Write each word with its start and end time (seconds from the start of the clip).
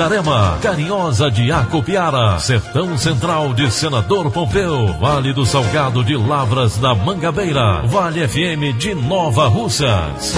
Itarema, 0.00 0.58
Carinhosa 0.62 1.30
de 1.30 1.52
Acopiara, 1.52 2.38
Sertão 2.38 2.96
Central 2.96 3.52
de 3.52 3.70
Senador 3.70 4.30
Pompeu, 4.30 4.86
Vale 4.98 5.34
do 5.34 5.44
Salgado 5.44 6.02
de 6.02 6.16
Lavras 6.16 6.78
da 6.78 6.94
Mangabeira, 6.94 7.82
Vale 7.82 8.26
FM 8.26 8.78
de 8.78 8.94
Nova 8.94 9.46
Russas. 9.46 10.32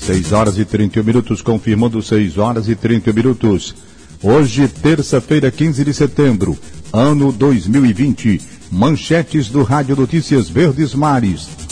Seis 0.00 0.32
horas 0.32 0.58
e 0.58 0.64
31 0.64 1.04
minutos, 1.04 1.40
confirmando 1.40 2.02
seis 2.02 2.36
horas 2.38 2.68
e 2.68 2.74
30 2.74 3.12
minutos. 3.12 3.72
Hoje, 4.20 4.66
terça-feira, 4.66 5.48
15 5.48 5.84
de 5.84 5.94
setembro, 5.94 6.58
ano 6.92 7.30
2020. 7.30 8.40
Manchetes 8.68 9.46
do 9.46 9.62
Rádio 9.62 9.94
Notícias 9.94 10.50
Verdes 10.50 10.92
Mares. 10.92 11.65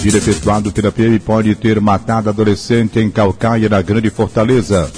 Tiro 0.00 0.16
efetuado 0.16 0.72
pela 0.72 0.90
PM 0.90 1.18
pode 1.18 1.54
ter 1.54 1.78
matado 1.78 2.30
adolescente 2.30 2.98
em 2.98 3.10
Calcaia, 3.10 3.68
na 3.68 3.82
Grande 3.82 4.08
Fortaleza. 4.08 4.90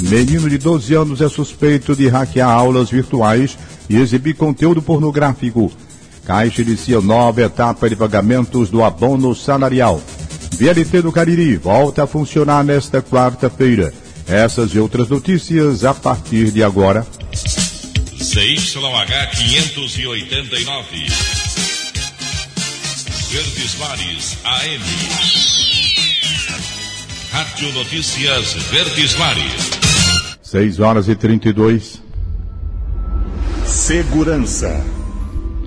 Menino 0.00 0.48
de 0.48 0.56
12 0.56 0.94
anos 0.94 1.20
é 1.20 1.28
suspeito 1.28 1.94
de 1.94 2.08
hackear 2.08 2.48
aulas 2.48 2.90
virtuais 2.90 3.58
e 3.86 3.96
exibir 3.96 4.34
conteúdo 4.34 4.80
pornográfico. 4.80 5.70
Caixa 6.24 6.62
inicia 6.62 7.02
nova 7.02 7.42
etapa 7.42 7.86
de 7.86 7.96
pagamentos 7.96 8.70
do 8.70 8.82
abono 8.82 9.34
salarial. 9.34 10.00
VLT 10.52 11.02
do 11.02 11.12
Cariri 11.12 11.58
volta 11.58 12.04
a 12.04 12.06
funcionar 12.06 12.64
nesta 12.64 13.02
quarta-feira. 13.02 13.92
Essas 14.26 14.74
e 14.74 14.78
outras 14.78 15.10
notícias 15.10 15.84
a 15.84 15.92
partir 15.92 16.50
de 16.50 16.62
agora. 16.62 17.06
CYH 18.18 19.36
589. 19.36 21.75
Verdes 23.36 23.78
Mares 23.78 24.38
AM. 24.44 24.82
Rádio 27.30 27.72
Notícias 27.74 28.54
Verdes 28.70 29.14
Mares. 29.16 29.70
6 30.40 30.80
horas 30.80 31.06
e 31.06 31.14
32. 31.14 32.02
Segurança. 33.66 34.82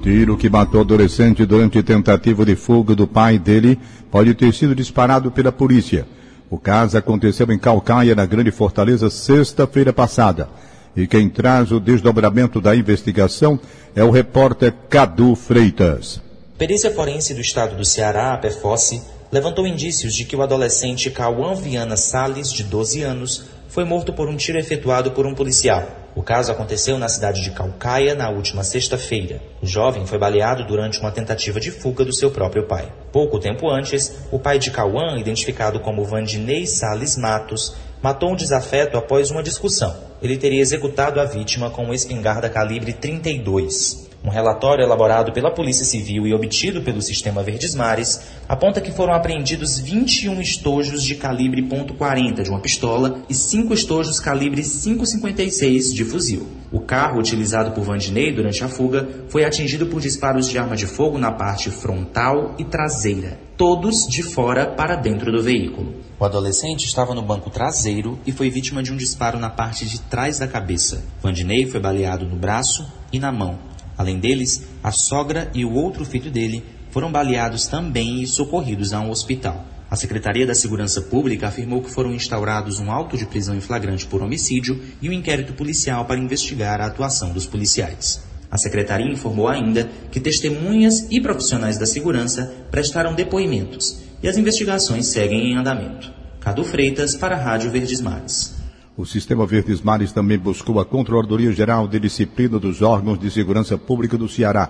Tiro 0.02 0.36
que 0.36 0.50
matou 0.50 0.82
adolescente 0.82 1.46
durante 1.46 1.84
tentativa 1.84 2.44
de 2.44 2.56
fuga 2.56 2.96
do 2.96 3.06
pai 3.06 3.38
dele 3.38 3.78
pode 4.10 4.34
ter 4.34 4.52
sido 4.52 4.74
disparado 4.74 5.30
pela 5.30 5.52
polícia. 5.52 6.08
O 6.50 6.58
caso 6.58 6.98
aconteceu 6.98 7.52
em 7.52 7.60
Calcaia, 7.60 8.16
na 8.16 8.26
Grande 8.26 8.50
Fortaleza, 8.50 9.12
sexta-feira 9.12 9.94
passada. 9.94 10.50
E 10.98 11.06
quem 11.06 11.30
traz 11.30 11.72
o 11.72 11.80
desdobramento 11.80 12.60
da 12.60 12.76
investigação 12.76 13.60
é 13.96 14.04
o 14.04 14.10
repórter 14.10 14.74
Cadu 14.90 15.36
Freitas. 15.36 16.29
Perícia 16.60 16.92
forense 16.92 17.34
do 17.34 17.40
estado 17.40 17.78
do 17.78 17.86
Ceará, 17.86 18.34
a 18.34 18.38
PFOSSE, 18.38 19.02
levantou 19.32 19.66
indícios 19.66 20.14
de 20.14 20.26
que 20.26 20.36
o 20.36 20.42
adolescente 20.42 21.10
Cauã 21.10 21.56
Viana 21.56 21.96
Salles, 21.96 22.52
de 22.52 22.66
12 22.66 23.02
anos, 23.02 23.46
foi 23.70 23.86
morto 23.86 24.12
por 24.12 24.28
um 24.28 24.36
tiro 24.36 24.60
efetuado 24.60 25.12
por 25.12 25.26
um 25.26 25.34
policial. 25.34 25.88
O 26.14 26.22
caso 26.22 26.52
aconteceu 26.52 26.98
na 26.98 27.08
cidade 27.08 27.42
de 27.42 27.52
Calcaia 27.52 28.14
na 28.14 28.30
última 28.30 28.66
sexta-feira. 28.66 29.42
O 29.62 29.66
jovem 29.66 30.06
foi 30.06 30.18
baleado 30.18 30.66
durante 30.66 31.00
uma 31.00 31.12
tentativa 31.12 31.62
de 31.62 31.72
fuga 31.72 32.04
do 32.04 32.12
seu 32.12 32.30
próprio 32.30 32.68
pai. 32.68 32.92
Pouco 33.10 33.40
tempo 33.40 33.70
antes, 33.70 34.12
o 34.30 34.38
pai 34.38 34.60
de 34.60 34.70
Cauã, 34.70 35.18
identificado 35.18 35.80
como 35.80 36.04
Vandinei 36.04 36.68
Salles 36.68 37.16
Matos, 37.16 37.74
matou 38.04 38.34
um 38.34 38.36
desafeto 38.36 38.98
após 38.98 39.32
uma 39.32 39.42
discussão. 39.42 39.96
Ele 40.22 40.36
teria 40.36 40.60
executado 40.60 41.22
a 41.22 41.26
vítima 41.26 41.70
com 41.70 41.86
uma 41.86 41.96
espingarda 41.96 42.50
calibre 42.50 42.92
32. 42.92 44.09
Um 44.24 44.30
relatório 44.30 44.84
elaborado 44.84 45.32
pela 45.32 45.50
Polícia 45.50 45.86
Civil 45.86 46.28
e 46.28 46.34
obtido 46.34 46.82
pelo 46.82 47.02
Sistema 47.02 47.42
Verdes 47.42 47.74
Mares 47.74 48.22
aponta 48.50 48.82
que 48.82 48.92
foram 48.92 49.14
apreendidos 49.14 49.80
21 49.80 50.42
estojos 50.42 51.04
de 51.04 51.16
calibre 51.16 51.62
.40 51.64 52.44
de 52.44 52.50
uma 52.50 52.60
pistola 52.60 53.22
e 53.30 53.34
5 53.34 53.74
estojos 53.74 54.20
calibre 54.20 54.62
.556 54.62 55.94
de 55.94 56.04
fuzil. 56.04 56.48
O 56.70 56.82
carro 56.82 57.18
utilizado 57.18 57.72
por 57.72 57.86
Vandinei 57.86 58.34
durante 58.34 58.62
a 58.62 58.68
fuga 58.68 59.08
foi 59.30 59.46
atingido 59.46 59.88
por 59.88 60.02
disparos 60.02 60.50
de 60.50 60.58
arma 60.58 60.76
de 60.76 60.86
fogo 60.86 61.18
na 61.18 61.32
parte 61.32 61.72
frontal 61.72 62.56
e 62.60 62.66
traseira, 62.66 63.40
todos 63.56 64.06
de 64.06 64.22
fora 64.22 64.66
para 64.68 64.96
dentro 64.96 65.32
do 65.32 65.42
veículo. 65.42 65.96
O 66.20 66.26
adolescente 66.26 66.86
estava 66.86 67.16
no 67.16 67.22
banco 67.22 67.50
traseiro 67.50 68.20
e 68.28 68.34
foi 68.34 68.50
vítima 68.50 68.84
de 68.84 68.92
um 68.92 68.98
disparo 68.98 69.40
na 69.40 69.50
parte 69.50 69.86
de 69.86 70.02
trás 70.02 70.40
da 70.40 70.48
cabeça. 70.48 71.06
Vandinei 71.24 71.66
foi 71.66 71.80
baleado 71.80 72.26
no 72.26 72.36
braço 72.36 72.86
e 73.12 73.18
na 73.18 73.32
mão, 73.32 73.58
Além 74.00 74.18
deles, 74.18 74.64
a 74.82 74.94
sogra 74.94 75.52
e 75.54 75.66
o 75.66 75.74
outro 75.74 76.06
filho 76.06 76.32
dele 76.32 76.64
foram 76.90 77.12
baleados 77.12 77.68
também 77.68 78.22
e 78.22 78.28
socorridos 78.28 78.94
a 78.94 79.02
um 79.02 79.10
hospital. 79.10 79.66
A 79.92 79.96
Secretaria 79.98 80.48
da 80.48 80.56
Segurança 80.56 81.02
Pública 81.02 81.50
afirmou 81.50 81.82
que 81.82 81.92
foram 81.92 82.14
instaurados 82.14 82.80
um 82.80 82.90
auto 82.90 83.18
de 83.18 83.26
prisão 83.26 83.54
em 83.54 83.60
flagrante 83.60 84.06
por 84.06 84.24
homicídio 84.24 84.82
e 85.02 85.10
um 85.10 85.12
inquérito 85.12 85.52
policial 85.52 86.06
para 86.06 86.18
investigar 86.18 86.80
a 86.80 86.86
atuação 86.86 87.34
dos 87.34 87.46
policiais. 87.46 88.24
A 88.50 88.58
secretaria 88.58 89.12
informou 89.12 89.50
ainda 89.50 89.90
que 90.10 90.22
testemunhas 90.22 91.06
e 91.12 91.20
profissionais 91.20 91.78
da 91.78 91.86
segurança 91.86 92.54
prestaram 92.72 93.14
depoimentos 93.14 94.00
e 94.24 94.30
as 94.30 94.38
investigações 94.38 95.08
seguem 95.08 95.52
em 95.52 95.58
andamento. 95.58 96.10
Cadu 96.40 96.64
Freitas 96.64 97.18
para 97.18 97.36
a 97.36 97.40
Rádio 97.40 97.70
Verdes 97.70 98.00
Mares. 98.00 98.59
O 98.98 99.06
Sistema 99.06 99.46
Verdes 99.46 99.82
Mares 99.82 100.12
também 100.12 100.38
buscou 100.38 100.80
a 100.80 100.86
Controladoria 100.86 101.52
Geral 101.52 101.88
de 101.88 102.00
Disciplina 102.00 102.60
dos 102.60 102.82
Órgãos 102.82 103.20
de 103.20 103.32
Segurança 103.32 103.78
Pública 103.78 104.18
do 104.18 104.28
Ceará. 104.28 104.70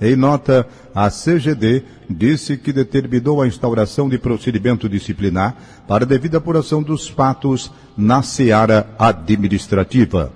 Em 0.00 0.14
nota, 0.14 0.66
a 0.94 1.10
CGD 1.10 1.82
disse 2.08 2.56
que 2.56 2.72
determinou 2.72 3.42
a 3.42 3.46
instauração 3.46 4.08
de 4.08 4.18
procedimento 4.18 4.88
disciplinar 4.88 5.56
para 5.88 6.06
devida 6.06 6.38
apuração 6.38 6.82
dos 6.82 7.08
fatos 7.08 7.70
na 7.96 8.22
seara 8.22 8.94
administrativa. 8.98 10.32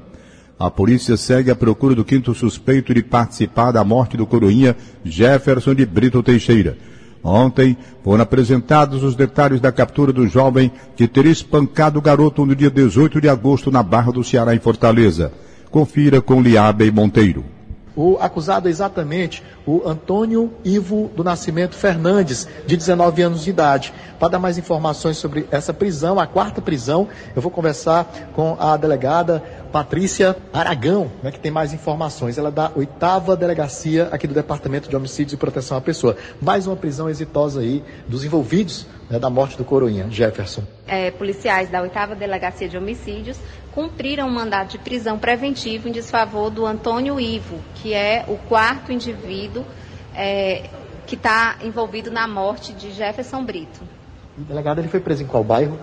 A 0.59 0.71
polícia 0.71 1.17
segue 1.17 1.51
à 1.51 1.57
procura 1.57 1.95
do 1.95 2.05
quinto 2.05 2.35
suspeito 2.35 2.95
de 2.95 3.03
participar 3.03 3.73
da 3.73 3.83
morte 3.83 4.17
do 4.17 4.27
coroinha 4.27 4.77
Jefferson 5.05 5.75
de 5.75 5.85
Brito 5.85 6.23
Teixeira. 6.23 6.77
Ontem 7.23 7.77
foram 8.03 8.23
apresentados 8.23 9.05
os 9.05 9.15
detalhes 9.15 9.61
da 9.61 9.71
captura 9.71 10.13
do 10.13 10.27
jovem 10.27 10.73
que 10.97 11.07
teria 11.07 11.31
espancado 11.31 11.99
o 11.99 12.03
garoto 12.03 12.45
no 12.45 12.57
dia 12.57 12.71
18 12.71 13.21
de 13.21 13.29
agosto 13.29 13.71
na 13.71 13.83
Barra 13.83 14.11
do 14.11 14.25
Ceará, 14.25 14.55
em 14.55 14.59
Fortaleza. 14.59 15.33
Confira 15.71 16.21
com 16.21 16.43
Liabe 16.43 16.91
Monteiro. 16.91 17.45
O 17.95 18.17
acusado 18.21 18.69
é 18.69 18.71
exatamente 18.71 19.43
o 19.67 19.83
Antônio 19.87 20.53
Ivo 20.65 21.11
do 21.15 21.23
Nascimento 21.23 21.77
Fernandes, 21.77 22.49
de 22.67 22.77
19 22.77 23.23
anos 23.23 23.45
de 23.45 23.51
idade. 23.51 23.93
Para 24.19 24.29
dar 24.29 24.39
mais 24.39 24.59
informações 24.59 25.17
sobre 25.17 25.47
essa 25.51 25.73
prisão, 25.73 26.19
a 26.19 26.27
quarta 26.27 26.61
prisão, 26.61 27.09
eu 27.35 27.43
vou 27.43 27.51
conversar 27.51 28.31
com 28.35 28.57
a 28.59 28.77
delegada 28.77 29.43
Patrícia 29.73 30.37
Aragão, 30.53 31.11
né, 31.23 31.31
que 31.31 31.41
tem 31.41 31.51
mais 31.51 31.73
informações. 31.73 32.39
Ela 32.39 32.49
é 32.49 32.53
da 32.53 32.71
oitava 32.77 33.37
delegacia 33.37 34.09
aqui 34.13 34.27
do 34.27 34.35
Departamento 34.35 34.89
de 34.89 34.95
Homicídios 34.95 35.33
e 35.33 35.37
Proteção 35.37 35.77
à 35.77 35.81
Pessoa. 35.81 36.17
Mais 36.41 36.67
uma 36.67 36.77
prisão 36.77 37.09
exitosa 37.09 37.61
aí 37.61 37.83
dos 38.07 38.25
envolvidos 38.25 38.87
né, 39.13 39.19
da 39.19 39.29
morte 39.29 39.57
do 39.57 39.65
Coroinha, 39.65 40.09
Jefferson. 40.11 40.63
É, 40.87 41.11
policiais 41.11 41.71
da 41.71 41.83
oitava 41.83 42.15
delegacia 42.15 42.69
de 42.69 42.77
homicídios 42.77 43.39
cumpriram 43.75 44.27
um 44.27 44.31
mandado 44.31 44.69
de 44.69 44.79
prisão 44.79 45.19
preventivo 45.19 45.89
em 45.89 45.93
desfavor 45.93 46.51
do 46.51 46.67
Antônio 46.67 47.19
Ivo, 47.19 47.59
que 47.77 47.93
é 47.93 48.25
o 48.29 48.37
quarto 48.37 48.93
indivíduo 48.93 49.52
é, 50.15 50.69
que 51.07 51.15
está 51.15 51.57
envolvido 51.63 52.11
na 52.11 52.27
morte 52.27 52.73
de 52.73 52.91
Jefferson 52.93 53.45
Brito. 53.45 53.81
O 54.37 54.43
delegado 54.43 54.79
ele 54.81 54.89
foi 54.89 55.01
preso 55.01 55.23
em 55.23 55.27
qual 55.27 55.45
bairro? 55.45 55.79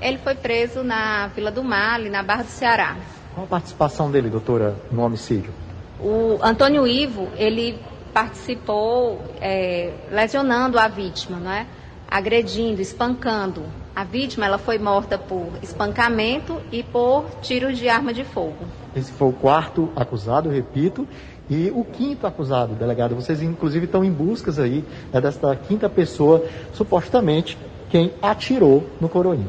Ele 0.00 0.18
foi 0.18 0.34
preso 0.34 0.82
na 0.82 1.28
Vila 1.28 1.50
do 1.50 1.62
Mar, 1.62 1.94
ali 1.94 2.10
na 2.10 2.22
Barra 2.22 2.42
do 2.42 2.48
Ceará. 2.50 2.96
Qual 3.34 3.44
a 3.44 3.48
participação 3.48 4.10
dele, 4.10 4.28
doutora, 4.28 4.76
no 4.90 5.02
homicídio? 5.02 5.52
O 6.00 6.38
Antônio 6.42 6.86
Ivo, 6.86 7.28
ele 7.36 7.78
participou 8.12 9.22
é, 9.40 9.92
lesionando 10.10 10.78
a 10.78 10.88
vítima, 10.88 11.38
não 11.38 11.50
é? 11.50 11.66
agredindo, 12.12 12.82
espancando. 12.82 13.62
A 13.96 14.04
vítima 14.04 14.44
ela 14.44 14.58
foi 14.58 14.78
morta 14.78 15.16
por 15.16 15.48
espancamento 15.62 16.60
e 16.70 16.82
por 16.82 17.24
tiro 17.40 17.72
de 17.72 17.88
arma 17.88 18.12
de 18.12 18.22
fogo. 18.22 18.66
Esse 18.94 19.10
foi 19.12 19.28
o 19.28 19.32
quarto 19.32 19.90
acusado, 19.96 20.50
repito, 20.50 21.08
e 21.48 21.70
o 21.74 21.84
quinto 21.84 22.26
acusado, 22.26 22.74
delegado. 22.74 23.14
Vocês 23.14 23.42
inclusive 23.42 23.86
estão 23.86 24.04
em 24.04 24.10
buscas 24.10 24.58
aí 24.58 24.84
é 25.12 25.20
desta 25.20 25.54
quinta 25.56 25.88
pessoa, 25.88 26.44
supostamente 26.72 27.58
quem 27.90 28.12
atirou 28.22 28.86
no 29.00 29.08
coroinho. 29.08 29.48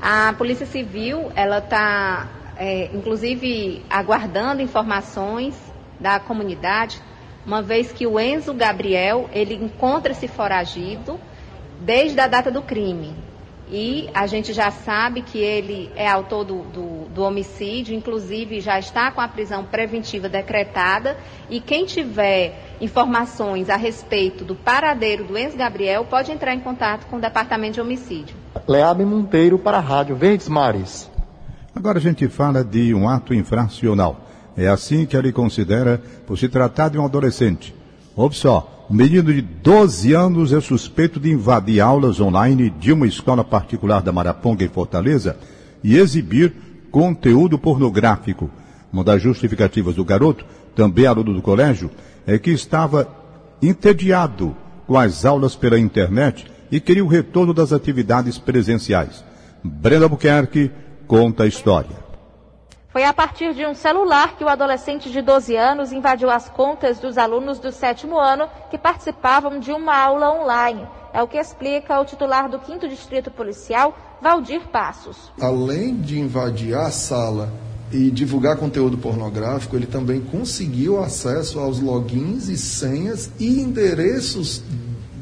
A 0.00 0.34
Polícia 0.36 0.66
Civil 0.66 1.30
ela 1.34 1.58
está 1.58 2.28
é, 2.56 2.90
inclusive 2.94 3.82
aguardando 3.88 4.62
informações 4.62 5.54
da 5.98 6.18
comunidade, 6.18 7.00
uma 7.46 7.62
vez 7.62 7.92
que 7.92 8.06
o 8.06 8.18
Enzo 8.18 8.52
Gabriel 8.54 9.28
ele 9.32 9.54
encontra-se 9.54 10.26
foragido 10.28 11.18
desde 11.80 12.18
a 12.20 12.26
data 12.26 12.50
do 12.50 12.62
crime. 12.62 13.14
E 13.76 14.08
a 14.14 14.28
gente 14.28 14.52
já 14.52 14.70
sabe 14.70 15.20
que 15.20 15.36
ele 15.36 15.90
é 15.96 16.06
autor 16.08 16.44
do, 16.44 16.62
do, 16.62 17.08
do, 17.12 17.22
homicídio, 17.24 17.92
inclusive 17.92 18.60
já 18.60 18.78
está 18.78 19.10
com 19.10 19.20
a 19.20 19.26
prisão 19.26 19.64
preventiva 19.64 20.28
decretada. 20.28 21.16
E 21.50 21.58
quem 21.58 21.84
tiver 21.84 22.76
informações 22.80 23.68
a 23.68 23.74
respeito 23.74 24.44
do 24.44 24.54
paradeiro 24.54 25.24
do 25.24 25.36
ex-Gabriel 25.36 26.04
pode 26.04 26.30
entrar 26.30 26.54
em 26.54 26.60
contato 26.60 27.06
com 27.06 27.16
o 27.16 27.20
Departamento 27.20 27.72
de 27.72 27.80
Homicídio. 27.80 28.36
Leabe 28.68 29.04
Monteiro 29.04 29.58
para 29.58 29.78
a 29.78 29.80
Rádio 29.80 30.14
Verdes 30.14 30.48
Mares. 30.48 31.10
Agora 31.74 31.98
a 31.98 32.00
gente 32.00 32.28
fala 32.28 32.62
de 32.62 32.94
um 32.94 33.08
ato 33.08 33.34
infracional. 33.34 34.20
É 34.56 34.68
assim 34.68 35.04
que 35.04 35.16
ele 35.16 35.32
considera 35.32 36.00
por 36.28 36.38
se 36.38 36.48
tratar 36.48 36.90
de 36.90 36.96
um 36.96 37.04
adolescente. 37.04 37.74
Ouve 38.14 38.36
só, 38.36 38.73
um 38.90 38.94
menino 38.94 39.32
de 39.32 39.40
12 39.40 40.12
anos 40.12 40.52
é 40.52 40.60
suspeito 40.60 41.18
de 41.18 41.32
invadir 41.32 41.80
aulas 41.80 42.20
online 42.20 42.68
de 42.68 42.92
uma 42.92 43.06
escola 43.06 43.42
particular 43.42 44.02
da 44.02 44.12
Maraponga, 44.12 44.64
em 44.64 44.68
Fortaleza, 44.68 45.38
e 45.82 45.96
exibir 45.96 46.52
conteúdo 46.90 47.58
pornográfico. 47.58 48.50
Uma 48.92 49.02
das 49.02 49.22
justificativas 49.22 49.94
do 49.94 50.04
garoto, 50.04 50.44
também 50.76 51.06
aluno 51.06 51.32
do 51.32 51.40
colégio, 51.40 51.90
é 52.26 52.38
que 52.38 52.50
estava 52.50 53.08
entediado 53.62 54.54
com 54.86 54.98
as 54.98 55.24
aulas 55.24 55.56
pela 55.56 55.78
internet 55.78 56.46
e 56.70 56.78
queria 56.78 57.04
o 57.04 57.08
retorno 57.08 57.54
das 57.54 57.72
atividades 57.72 58.38
presenciais. 58.38 59.24
Brenda 59.62 60.08
Buquerque 60.08 60.70
conta 61.06 61.44
a 61.44 61.46
história. 61.46 62.03
Foi 62.94 63.02
a 63.02 63.12
partir 63.12 63.52
de 63.54 63.66
um 63.66 63.74
celular 63.74 64.36
que 64.36 64.44
o 64.44 64.48
adolescente 64.48 65.10
de 65.10 65.20
12 65.20 65.56
anos 65.56 65.90
invadiu 65.90 66.30
as 66.30 66.48
contas 66.48 67.00
dos 67.00 67.18
alunos 67.18 67.58
do 67.58 67.72
sétimo 67.72 68.16
ano 68.16 68.48
que 68.70 68.78
participavam 68.78 69.58
de 69.58 69.72
uma 69.72 69.96
aula 69.96 70.30
online. 70.30 70.86
É 71.12 71.20
o 71.20 71.26
que 71.26 71.36
explica 71.36 71.98
o 71.98 72.04
titular 72.04 72.48
do 72.48 72.64
5 72.64 72.88
Distrito 72.88 73.32
Policial, 73.32 73.98
Valdir 74.22 74.60
Passos. 74.68 75.32
Além 75.40 75.96
de 75.96 76.20
invadir 76.20 76.76
a 76.76 76.88
sala 76.92 77.52
e 77.90 78.12
divulgar 78.12 78.58
conteúdo 78.58 78.96
pornográfico, 78.96 79.74
ele 79.74 79.86
também 79.86 80.20
conseguiu 80.20 81.02
acesso 81.02 81.58
aos 81.58 81.80
logins 81.80 82.46
e 82.46 82.56
senhas 82.56 83.28
e 83.40 83.60
endereços 83.60 84.62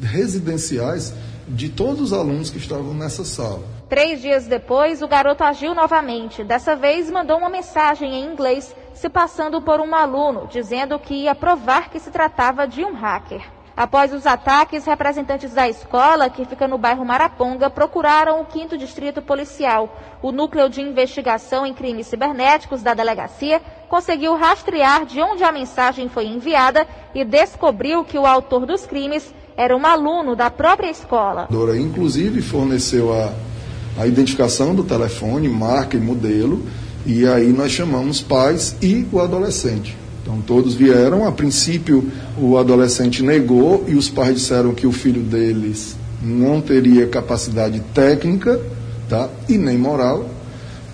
residenciais 0.02 1.14
de 1.48 1.70
todos 1.70 2.02
os 2.02 2.12
alunos 2.12 2.50
que 2.50 2.58
estavam 2.58 2.92
nessa 2.92 3.25
sala. 3.25 3.71
Três 3.92 4.22
dias 4.22 4.46
depois, 4.46 5.02
o 5.02 5.06
garoto 5.06 5.44
agiu 5.44 5.74
novamente. 5.74 6.42
Dessa 6.42 6.74
vez, 6.74 7.10
mandou 7.10 7.36
uma 7.36 7.50
mensagem 7.50 8.14
em 8.14 8.24
inglês, 8.24 8.74
se 8.94 9.06
passando 9.10 9.60
por 9.60 9.80
um 9.80 9.94
aluno, 9.94 10.48
dizendo 10.50 10.98
que 10.98 11.12
ia 11.12 11.34
provar 11.34 11.90
que 11.90 12.00
se 12.00 12.10
tratava 12.10 12.66
de 12.66 12.82
um 12.82 12.94
hacker. 12.94 13.42
Após 13.76 14.14
os 14.14 14.26
ataques, 14.26 14.86
representantes 14.86 15.52
da 15.52 15.68
escola, 15.68 16.30
que 16.30 16.46
fica 16.46 16.66
no 16.66 16.78
bairro 16.78 17.04
Maraponga, 17.04 17.68
procuraram 17.68 18.40
o 18.40 18.46
5 18.50 18.78
Distrito 18.78 19.20
Policial. 19.20 19.94
O 20.22 20.32
Núcleo 20.32 20.70
de 20.70 20.80
Investigação 20.80 21.66
em 21.66 21.74
Crimes 21.74 22.06
Cibernéticos 22.06 22.82
da 22.82 22.94
delegacia 22.94 23.60
conseguiu 23.90 24.34
rastrear 24.36 25.04
de 25.04 25.20
onde 25.20 25.44
a 25.44 25.52
mensagem 25.52 26.08
foi 26.08 26.24
enviada 26.28 26.88
e 27.14 27.26
descobriu 27.26 28.04
que 28.04 28.16
o 28.16 28.24
autor 28.24 28.64
dos 28.64 28.86
crimes 28.86 29.34
era 29.54 29.76
um 29.76 29.84
aluno 29.84 30.34
da 30.34 30.50
própria 30.50 30.88
escola. 30.88 31.46
Inclusive, 31.78 32.40
forneceu 32.40 33.12
a 33.12 33.51
a 33.98 34.06
identificação 34.06 34.74
do 34.74 34.84
telefone, 34.84 35.48
marca 35.48 35.96
e 35.96 36.00
modelo, 36.00 36.62
e 37.04 37.26
aí 37.26 37.52
nós 37.52 37.72
chamamos 37.72 38.20
pais 38.20 38.76
e 38.80 39.06
o 39.12 39.20
adolescente. 39.20 39.96
Então 40.22 40.40
todos 40.40 40.74
vieram, 40.74 41.26
a 41.26 41.32
princípio 41.32 42.10
o 42.38 42.56
adolescente 42.56 43.22
negou 43.22 43.84
e 43.88 43.94
os 43.94 44.08
pais 44.08 44.36
disseram 44.36 44.72
que 44.72 44.86
o 44.86 44.92
filho 44.92 45.20
deles 45.20 45.96
não 46.22 46.60
teria 46.60 47.08
capacidade 47.08 47.80
técnica 47.92 48.60
tá, 49.08 49.28
e 49.48 49.58
nem 49.58 49.76
moral 49.76 50.28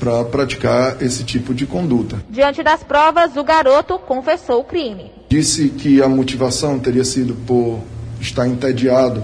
para 0.01 0.25
praticar 0.25 1.03
esse 1.03 1.25
tipo 1.25 1.53
de 1.53 1.67
conduta. 1.67 2.23
Diante 2.31 2.63
das 2.63 2.83
provas, 2.83 3.37
o 3.37 3.45
garoto 3.45 3.99
confessou 3.99 4.61
o 4.61 4.65
crime. 4.65 5.11
Disse 5.29 5.69
que 5.69 6.01
a 6.01 6.09
motivação 6.09 6.79
teria 6.79 7.05
sido 7.05 7.35
por 7.47 7.81
estar 8.21 8.47
entediado 8.47 9.23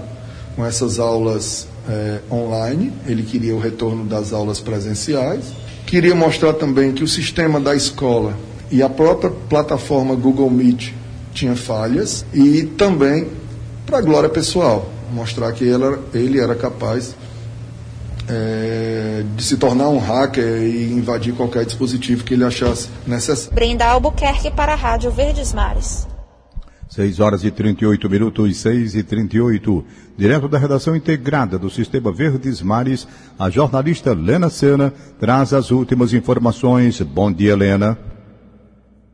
com 0.55 0.65
essas 0.65 0.99
aulas 0.99 1.67
é, 1.89 2.19
online, 2.31 2.91
ele 3.05 3.23
queria 3.23 3.55
o 3.55 3.59
retorno 3.59 4.05
das 4.05 4.33
aulas 4.33 4.59
presenciais. 4.59 5.45
Queria 5.85 6.15
mostrar 6.15 6.53
também 6.53 6.91
que 6.91 7.03
o 7.03 7.07
sistema 7.07 7.59
da 7.59 7.75
escola 7.75 8.35
e 8.71 8.81
a 8.81 8.89
própria 8.89 9.31
plataforma 9.49 10.15
Google 10.15 10.49
Meet 10.49 10.91
tinha 11.33 11.55
falhas 11.55 12.25
e 12.33 12.63
também 12.63 13.27
para 13.85 13.99
a 13.99 14.01
glória 14.01 14.29
pessoal, 14.29 14.89
mostrar 15.11 15.51
que 15.51 15.63
ele 15.63 15.83
era, 15.83 15.99
ele 16.13 16.39
era 16.39 16.55
capaz 16.55 17.15
é, 18.27 19.23
de 19.35 19.43
se 19.43 19.57
tornar 19.57 19.89
um 19.89 19.99
hacker 19.99 20.63
e 20.63 20.91
invadir 20.91 21.33
qualquer 21.35 21.65
dispositivo 21.65 22.23
que 22.23 22.33
ele 22.33 22.43
achasse 22.43 22.89
necessário. 23.05 23.53
Brenda 23.53 23.85
Albuquerque 23.85 24.49
para 24.49 24.73
a 24.73 24.75
Rádio 24.75 25.11
Verdes 25.11 25.53
Mares. 25.53 26.07
6 26.87 27.19
horas 27.19 27.43
e 27.43 27.51
38 27.51 28.09
minutos, 28.09 28.57
6 28.57 28.95
e 28.95 29.03
38. 29.03 29.83
Direto 30.17 30.47
da 30.47 30.57
redação 30.57 30.95
integrada 30.95 31.57
do 31.57 31.69
Sistema 31.69 32.11
Verdes 32.11 32.61
Mares, 32.61 33.07
a 33.37 33.49
jornalista 33.49 34.13
Lena 34.13 34.49
Sena 34.49 34.93
traz 35.19 35.53
as 35.53 35.71
últimas 35.71 36.13
informações. 36.13 37.01
Bom 37.01 37.31
dia, 37.31 37.55
Lena. 37.55 37.97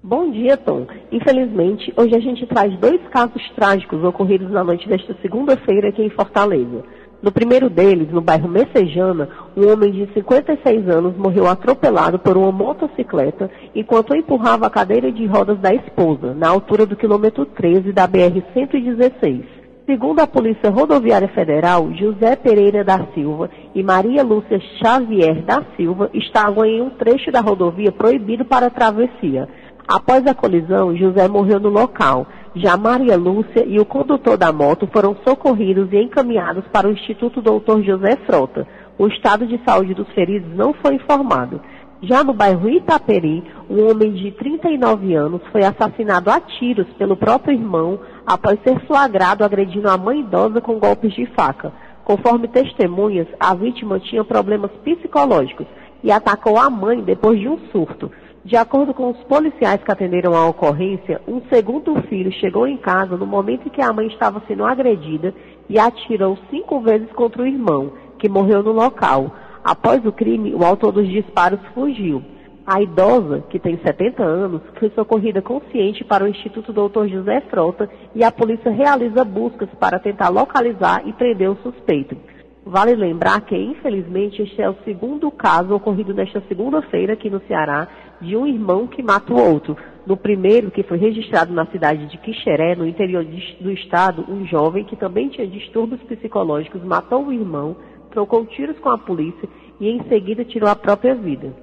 Bom 0.03 0.31
dia, 0.31 0.57
Tom. 0.57 0.87
Infelizmente, 1.11 1.93
hoje 1.95 2.15
a 2.15 2.19
gente 2.19 2.45
traz 2.47 2.77
dois 2.79 2.99
casos 3.09 3.41
trágicos 3.55 4.03
ocorridos 4.03 4.49
na 4.51 4.63
noite 4.63 4.87
desta 4.89 5.15
segunda-feira 5.21 5.89
aqui 5.89 6.01
em 6.01 6.09
Fortaleza. 6.09 6.83
No 7.21 7.31
primeiro 7.31 7.69
deles, 7.69 8.11
no 8.11 8.19
bairro 8.19 8.49
Messejana, 8.49 9.29
um 9.55 9.71
homem 9.71 9.91
de 9.91 10.11
56 10.11 10.89
anos 10.89 11.15
morreu 11.15 11.47
atropelado 11.47 12.17
por 12.17 12.35
uma 12.35 12.51
motocicleta 12.51 13.49
enquanto 13.75 14.15
empurrava 14.15 14.65
a 14.65 14.71
cadeira 14.71 15.11
de 15.11 15.27
rodas 15.27 15.59
da 15.59 15.71
esposa, 15.71 16.33
na 16.33 16.49
altura 16.49 16.83
do 16.83 16.95
quilômetro 16.95 17.45
13 17.45 17.93
da 17.93 18.07
BR-116. 18.07 19.43
Segundo 19.85 20.19
a 20.19 20.25
Polícia 20.27 20.71
Rodoviária 20.71 21.27
Federal, 21.27 21.91
José 21.93 22.35
Pereira 22.35 22.83
da 22.83 23.05
Silva 23.13 23.49
e 23.75 23.83
Maria 23.83 24.23
Lúcia 24.23 24.59
Xavier 24.79 25.43
da 25.43 25.63
Silva 25.75 26.09
estavam 26.13 26.65
em 26.65 26.81
um 26.81 26.89
trecho 26.91 27.31
da 27.31 27.41
rodovia 27.41 27.91
proibido 27.91 28.45
para 28.45 28.69
travessia. 28.69 29.47
Após 29.93 30.25
a 30.25 30.33
colisão, 30.33 30.95
José 30.95 31.27
morreu 31.27 31.59
no 31.59 31.67
local. 31.67 32.25
Já 32.55 32.77
Maria 32.77 33.17
Lúcia 33.17 33.65
e 33.67 33.77
o 33.77 33.85
condutor 33.85 34.37
da 34.37 34.49
moto 34.49 34.87
foram 34.87 35.17
socorridos 35.27 35.91
e 35.91 35.97
encaminhados 35.97 36.63
para 36.71 36.87
o 36.87 36.93
Instituto 36.93 37.41
Doutor 37.41 37.83
José 37.83 38.15
Frota. 38.25 38.65
O 38.97 39.07
estado 39.07 39.45
de 39.45 39.59
saúde 39.65 39.93
dos 39.93 40.07
feridos 40.13 40.55
não 40.55 40.73
foi 40.75 40.95
informado. 40.95 41.59
Já 42.01 42.23
no 42.23 42.31
bairro 42.31 42.69
Itaperi, 42.69 43.43
um 43.69 43.91
homem 43.91 44.13
de 44.13 44.31
39 44.31 45.13
anos 45.13 45.41
foi 45.51 45.65
assassinado 45.65 46.31
a 46.31 46.39
tiros 46.39 46.87
pelo 46.97 47.17
próprio 47.17 47.53
irmão 47.53 47.99
após 48.25 48.57
ser 48.63 48.79
flagrado 48.87 49.43
agredindo 49.43 49.89
a 49.89 49.97
mãe 49.97 50.21
idosa 50.21 50.61
com 50.61 50.79
golpes 50.79 51.13
de 51.13 51.25
faca. 51.35 51.73
Conforme 52.05 52.47
testemunhas, 52.47 53.27
a 53.37 53.53
vítima 53.53 53.99
tinha 53.99 54.23
problemas 54.23 54.71
psicológicos 54.85 55.67
e 56.01 56.09
atacou 56.13 56.57
a 56.57 56.69
mãe 56.69 57.01
depois 57.01 57.37
de 57.37 57.49
um 57.49 57.59
surto. 57.73 58.09
De 58.43 58.57
acordo 58.57 58.91
com 58.91 59.11
os 59.11 59.17
policiais 59.25 59.83
que 59.83 59.91
atenderam 59.91 60.35
a 60.35 60.47
ocorrência, 60.47 61.21
um 61.27 61.41
segundo 61.53 62.01
filho 62.03 62.31
chegou 62.31 62.67
em 62.67 62.75
casa 62.75 63.15
no 63.15 63.25
momento 63.25 63.67
em 63.67 63.69
que 63.69 63.81
a 63.81 63.93
mãe 63.93 64.07
estava 64.07 64.41
sendo 64.47 64.65
agredida 64.65 65.31
e 65.69 65.77
atirou 65.77 66.37
cinco 66.49 66.79
vezes 66.81 67.11
contra 67.11 67.43
o 67.43 67.47
irmão, 67.47 67.93
que 68.17 68.27
morreu 68.27 68.63
no 68.63 68.71
local. 68.71 69.31
Após 69.63 70.03
o 70.07 70.11
crime, 70.11 70.55
o 70.55 70.65
autor 70.65 70.91
dos 70.91 71.07
disparos 71.07 71.59
fugiu. 71.75 72.23
A 72.65 72.81
idosa, 72.81 73.43
que 73.47 73.59
tem 73.59 73.77
70 73.77 74.23
anos, 74.23 74.61
foi 74.79 74.89
socorrida 74.95 75.41
consciente 75.41 76.03
para 76.03 76.23
o 76.23 76.27
Instituto 76.27 76.73
Dr. 76.73 77.07
José 77.09 77.41
Frota 77.41 77.87
e 78.15 78.23
a 78.23 78.31
polícia 78.31 78.71
realiza 78.71 79.23
buscas 79.23 79.69
para 79.79 79.99
tentar 79.99 80.29
localizar 80.29 81.07
e 81.07 81.13
prender 81.13 81.49
o 81.49 81.57
suspeito. 81.57 82.17
Vale 82.65 82.95
lembrar 82.95 83.41
que, 83.41 83.55
infelizmente, 83.55 84.41
este 84.41 84.61
é 84.61 84.69
o 84.69 84.75
segundo 84.83 85.31
caso 85.31 85.75
ocorrido 85.75 86.13
nesta 86.13 86.41
segunda-feira 86.47 87.13
aqui 87.13 87.29
no 87.29 87.41
Ceará 87.47 87.87
de 88.21 88.35
um 88.35 88.45
irmão 88.45 88.87
que 88.87 89.01
mata 89.01 89.33
o 89.33 89.39
outro. 89.39 89.75
No 90.05 90.17
primeiro, 90.17 90.71
que 90.71 90.83
foi 90.83 90.97
registrado 90.97 91.53
na 91.53 91.65
cidade 91.67 92.07
de 92.07 92.17
Quixeré, 92.17 92.75
no 92.75 92.87
interior 92.87 93.23
do 93.59 93.71
estado, 93.71 94.25
um 94.29 94.45
jovem 94.45 94.83
que 94.83 94.95
também 94.95 95.29
tinha 95.29 95.47
distúrbios 95.47 96.01
psicológicos 96.03 96.83
matou 96.83 97.27
o 97.27 97.33
irmão, 97.33 97.75
trocou 98.11 98.45
tiros 98.45 98.77
com 98.79 98.89
a 98.89 98.97
polícia 98.97 99.47
e 99.79 99.87
em 99.87 100.03
seguida 100.07 100.43
tirou 100.43 100.69
a 100.69 100.75
própria 100.75 101.15
vida. 101.15 101.53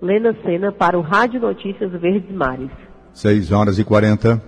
Lena 0.00 0.34
Sena 0.44 0.70
para 0.70 0.96
o 0.96 1.02
Rádio 1.02 1.40
Notícias 1.40 1.90
Verdes 1.92 2.30
Mares. 2.30 2.70
6 3.12 3.50
horas 3.50 3.78
e 3.78 3.84
40. 3.84 4.40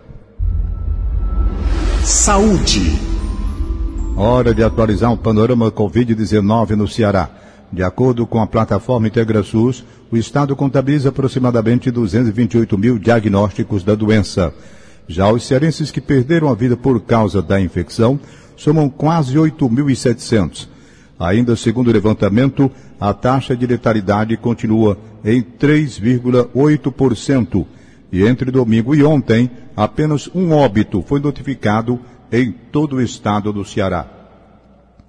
Saúde. 2.04 2.98
Hora 4.16 4.54
de 4.54 4.62
atualizar 4.62 5.12
o 5.12 5.16
panorama 5.16 5.72
Covid-19 5.72 6.70
no 6.70 6.86
Ceará. 6.86 7.28
De 7.72 7.84
acordo 7.84 8.26
com 8.26 8.40
a 8.40 8.46
plataforma 8.46 9.06
IntegraSUS, 9.06 9.84
o 10.10 10.16
Estado 10.16 10.56
contabiliza 10.56 11.10
aproximadamente 11.10 11.90
228 11.90 12.76
mil 12.76 12.98
diagnósticos 12.98 13.84
da 13.84 13.94
doença. 13.94 14.52
Já 15.06 15.30
os 15.30 15.46
cearenses 15.46 15.90
que 15.90 16.00
perderam 16.00 16.48
a 16.48 16.54
vida 16.54 16.76
por 16.76 17.00
causa 17.00 17.40
da 17.40 17.60
infecção 17.60 18.18
somam 18.56 18.88
quase 18.88 19.36
8.700. 19.36 20.66
Ainda 21.18 21.54
segundo 21.54 21.88
o 21.88 21.92
levantamento, 21.92 22.70
a 22.98 23.14
taxa 23.14 23.56
de 23.56 23.66
letalidade 23.66 24.36
continua 24.36 24.98
em 25.24 25.40
3,8%. 25.42 27.66
E 28.10 28.26
entre 28.26 28.50
domingo 28.50 28.94
e 28.94 29.04
ontem, 29.04 29.50
apenas 29.76 30.28
um 30.34 30.52
óbito 30.52 31.02
foi 31.02 31.20
notificado 31.20 32.00
em 32.32 32.50
todo 32.50 32.96
o 32.96 33.02
estado 33.02 33.52
do 33.52 33.64
Ceará. 33.64 34.08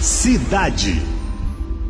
Cidade. 0.00 1.00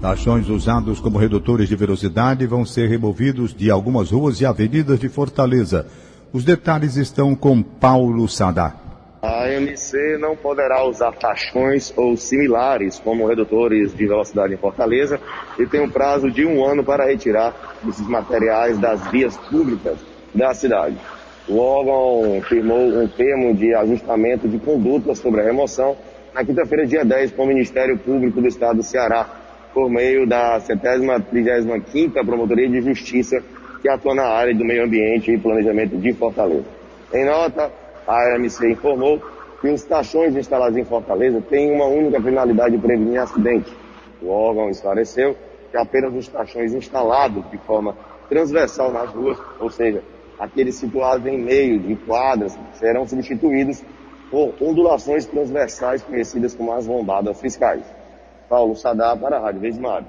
Tachões 0.00 0.48
usados 0.48 0.98
como 0.98 1.16
redutores 1.16 1.68
de 1.68 1.76
velocidade 1.76 2.44
vão 2.44 2.66
ser 2.66 2.88
removidos 2.88 3.54
de 3.54 3.70
algumas 3.70 4.10
ruas 4.10 4.40
e 4.40 4.44
avenidas 4.44 4.98
de 4.98 5.08
Fortaleza. 5.08 5.86
Os 6.32 6.44
detalhes 6.44 6.96
estão 6.96 7.36
com 7.36 7.62
Paulo 7.62 8.28
Sadá. 8.28 8.81
A 9.22 9.44
AMC 9.44 10.18
não 10.18 10.34
poderá 10.34 10.84
usar 10.84 11.12
taxões 11.12 11.94
ou 11.96 12.16
similares 12.16 12.98
como 12.98 13.28
redutores 13.28 13.94
de 13.94 14.04
velocidade 14.04 14.52
em 14.52 14.56
Fortaleza 14.56 15.20
e 15.56 15.64
tem 15.64 15.80
um 15.80 15.88
prazo 15.88 16.28
de 16.28 16.44
um 16.44 16.64
ano 16.64 16.82
para 16.82 17.06
retirar 17.06 17.54
esses 17.88 18.04
materiais 18.08 18.76
das 18.78 19.08
vias 19.12 19.36
públicas 19.36 19.96
da 20.34 20.52
cidade. 20.54 20.96
O 21.48 21.56
órgão 21.56 22.42
firmou 22.48 22.80
um 22.80 23.06
termo 23.06 23.54
de 23.54 23.72
ajustamento 23.72 24.48
de 24.48 24.58
conduta 24.58 25.14
sobre 25.14 25.40
a 25.40 25.44
remoção 25.44 25.96
na 26.34 26.44
quinta-feira, 26.44 26.84
dia 26.84 27.04
10, 27.04 27.30
com 27.30 27.44
o 27.44 27.46
Ministério 27.46 27.96
Público 27.98 28.40
do 28.40 28.48
Estado 28.48 28.78
do 28.78 28.82
Ceará, 28.82 29.24
por 29.72 29.88
meio 29.88 30.26
da 30.26 30.58
75 30.58 32.26
Promotoria 32.26 32.68
de 32.68 32.80
Justiça, 32.80 33.40
que 33.80 33.88
atua 33.88 34.16
na 34.16 34.24
área 34.24 34.52
do 34.52 34.64
meio 34.64 34.82
ambiente 34.82 35.30
e 35.30 35.38
planejamento 35.38 35.96
de 35.96 36.12
Fortaleza. 36.12 36.66
Em 37.14 37.24
nota, 37.24 37.70
a 38.06 38.36
AMC 38.36 38.72
informou 38.72 39.22
que 39.60 39.68
os 39.68 39.84
taxões 39.84 40.34
instalados 40.36 40.76
em 40.76 40.84
Fortaleza 40.84 41.40
têm 41.40 41.72
uma 41.72 41.86
única 41.86 42.20
finalidade 42.20 42.76
de 42.76 42.82
prevenir 42.82 43.20
acidente. 43.20 43.72
O 44.20 44.28
órgão 44.28 44.68
esclareceu 44.68 45.36
que 45.70 45.76
apenas 45.76 46.14
os 46.14 46.28
taxões 46.28 46.74
instalados 46.74 47.48
de 47.50 47.58
forma 47.58 47.96
transversal 48.28 48.92
nas 48.92 49.10
ruas, 49.10 49.38
ou 49.60 49.70
seja, 49.70 50.02
aqueles 50.38 50.74
situados 50.74 51.26
em 51.26 51.38
meio 51.38 51.78
de 51.78 51.94
quadras, 51.96 52.58
serão 52.74 53.06
substituídos 53.06 53.82
por 54.30 54.54
ondulações 54.60 55.26
transversais 55.26 56.02
conhecidas 56.02 56.54
como 56.54 56.72
as 56.72 56.86
bombadas 56.86 57.40
fiscais. 57.40 57.84
Paulo 58.48 58.74
Sadá 58.74 59.16
para 59.16 59.36
a 59.36 59.40
Rádio 59.40 59.60
Vesmar. 59.60 60.04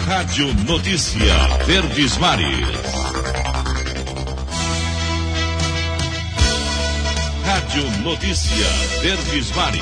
Rádio 0.08 0.54
Notícia 0.66 1.34
Verdes 1.66 2.18
Mares. 2.18 2.99
Rádio 7.80 8.04
Notícia 8.04 8.66
Verdes 9.02 9.56
Mares. 9.56 9.82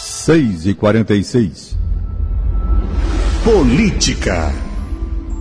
6 0.00 0.66
e 0.66 0.74
46. 0.74 1.76
Política. 3.44 4.50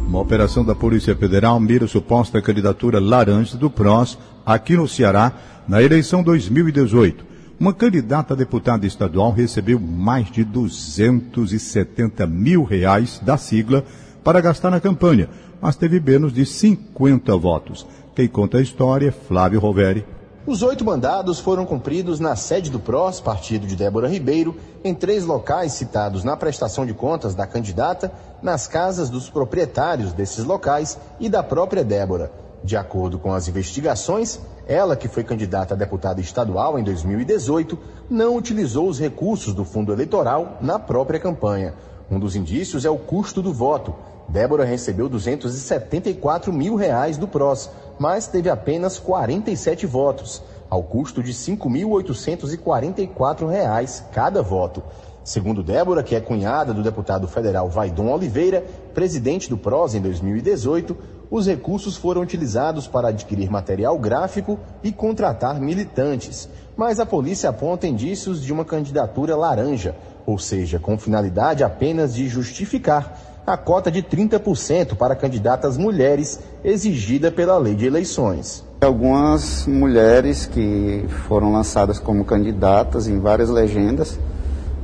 Uma 0.06 0.20
operação 0.20 0.66
da 0.66 0.76
Polícia 0.76 1.16
Federal 1.16 1.60
mira 1.62 1.88
suposta 1.88 2.42
candidatura 2.42 3.00
laranja 3.00 3.58
do 3.58 3.70
PROS 3.70 4.18
aqui 4.46 4.76
no 4.76 4.86
Ceará 4.86 5.32
na 5.66 5.82
eleição 5.82 6.22
2018. 6.22 7.24
Uma 7.58 7.74
candidata 7.74 8.34
a 8.34 8.38
deputada 8.38 8.86
estadual 8.86 9.32
recebeu 9.32 9.80
mais 9.80 10.30
de 10.30 10.44
270 10.44 12.28
mil 12.28 12.64
reais 12.64 13.22
da 13.24 13.38
sigla 13.38 13.86
para 14.24 14.42
gastar 14.42 14.72
na 14.72 14.82
campanha, 14.82 15.30
mas 15.62 15.76
teve 15.76 16.00
menos 16.00 16.34
de 16.34 16.46
50 16.46 17.38
votos. 17.38 17.88
Quem 18.14 18.28
conta 18.28 18.58
a 18.58 18.62
história 18.62 19.08
é 19.08 19.12
Flávio 19.12 19.62
Roveri. 19.62 20.06
Os 20.46 20.62
oito 20.64 20.84
mandados 20.84 21.40
foram 21.40 21.66
cumpridos 21.66 22.20
na 22.20 22.36
sede 22.36 22.70
do 22.70 22.78
PROS, 22.78 23.22
partido 23.22 23.66
de 23.66 23.74
Débora 23.74 24.10
Ribeiro, 24.10 24.58
em 24.84 24.94
três 24.94 25.24
locais 25.24 25.72
citados 25.74 26.22
na 26.22 26.36
prestação 26.36 26.86
de 26.86 26.94
contas 26.94 27.34
da 27.34 27.48
candidata, 27.48 28.12
nas 28.42 28.68
casas 28.68 29.10
dos 29.10 29.30
proprietários 29.30 30.12
desses 30.12 30.44
locais 30.44 31.00
e 31.22 31.30
da 31.30 31.42
própria 31.42 31.86
Débora. 31.86 32.34
De 32.62 32.76
acordo 32.76 33.18
com 33.18 33.34
as 33.34 33.48
investigações, 33.48 34.42
ela, 34.68 34.98
que 34.98 35.08
foi 35.08 35.24
candidata 35.24 35.74
a 35.74 35.78
deputada 35.78 36.20
estadual 36.20 36.78
em 36.78 36.84
2018, 36.84 37.80
não 38.10 38.36
utilizou 38.36 38.90
os 38.90 39.00
recursos 39.00 39.54
do 39.54 39.64
fundo 39.64 39.94
eleitoral 39.94 40.58
na 40.60 40.78
própria 40.78 41.20
campanha. 41.20 41.74
Um 42.12 42.20
dos 42.20 42.36
indícios 42.36 42.84
é 42.84 42.90
o 42.90 42.98
custo 42.98 43.42
do 43.42 43.54
voto. 43.54 43.96
Débora 44.28 44.66
recebeu 44.66 45.08
274 45.08 46.52
mil 46.52 46.76
reais 46.76 47.18
do 47.18 47.26
PROS, 47.26 47.70
mas 47.98 48.28
teve 48.28 48.50
apenas 48.50 49.00
47 49.00 49.86
votos, 49.86 50.44
ao 50.70 50.84
custo 50.84 51.24
de 51.24 51.34
5.844 51.34 53.48
reais 53.48 54.04
cada 54.12 54.42
voto. 54.42 54.84
Segundo 55.24 55.64
Débora, 55.64 56.04
que 56.04 56.14
é 56.14 56.20
cunhada 56.20 56.74
do 56.74 56.84
deputado 56.84 57.30
federal 57.30 57.70
Vaidon 57.70 58.12
Oliveira, 58.12 58.66
presidente 58.94 59.50
do 59.50 59.58
PROS 59.58 59.96
em 59.96 60.02
2018, 60.02 60.98
os 61.30 61.48
recursos 61.48 61.96
foram 61.96 62.22
utilizados 62.22 62.88
para 62.88 63.08
adquirir 63.08 63.50
material 63.50 63.98
gráfico 63.98 64.60
e 64.84 64.92
contratar 64.92 65.62
militantes. 65.62 66.50
Mas 66.76 67.00
a 67.00 67.06
polícia 67.06 67.50
aponta 67.50 67.88
indícios 67.88 68.42
de 68.42 68.52
uma 68.52 68.66
candidatura 68.66 69.38
laranja, 69.38 69.96
ou 70.26 70.38
seja, 70.38 70.80
com 70.80 70.98
finalidade 70.98 71.64
apenas 71.64 72.14
de 72.14 72.28
justificar 72.28 73.18
a 73.46 73.58
cota 73.58 73.92
de 73.92 74.04
30% 74.04 74.96
para 74.96 75.16
candidatas 75.16 75.78
mulheres 75.78 76.40
exigida 76.64 77.32
pela 77.32 77.58
lei 77.58 77.76
de 77.76 77.86
eleições. 77.86 78.64
Algumas 78.82 79.66
mulheres 79.68 80.46
que 80.46 81.06
foram 81.28 81.52
lançadas 81.52 82.00
como 82.00 82.24
candidatas 82.24 83.08
em 83.08 83.20
várias 83.20 83.50
legendas, 83.50 84.20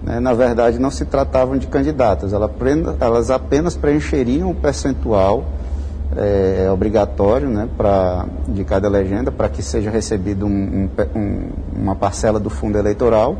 né, 0.03 0.19
na 0.19 0.33
verdade 0.33 0.79
não 0.79 0.91
se 0.91 1.05
tratavam 1.05 1.57
de 1.57 1.67
candidatas, 1.67 2.31
elas 2.33 3.31
apenas 3.31 3.75
preencheriam 3.75 4.51
o 4.51 4.55
percentual 4.55 5.45
é, 6.15 6.69
obrigatório 6.71 7.49
né, 7.49 7.67
pra, 7.75 8.25
de 8.47 8.63
cada 8.63 8.87
legenda 8.87 9.31
para 9.31 9.49
que 9.49 9.61
seja 9.61 9.89
recebido 9.89 10.45
um, 10.45 10.89
um, 11.15 11.49
uma 11.75 11.95
parcela 11.95 12.39
do 12.39 12.49
fundo 12.49 12.77
eleitoral 12.77 13.37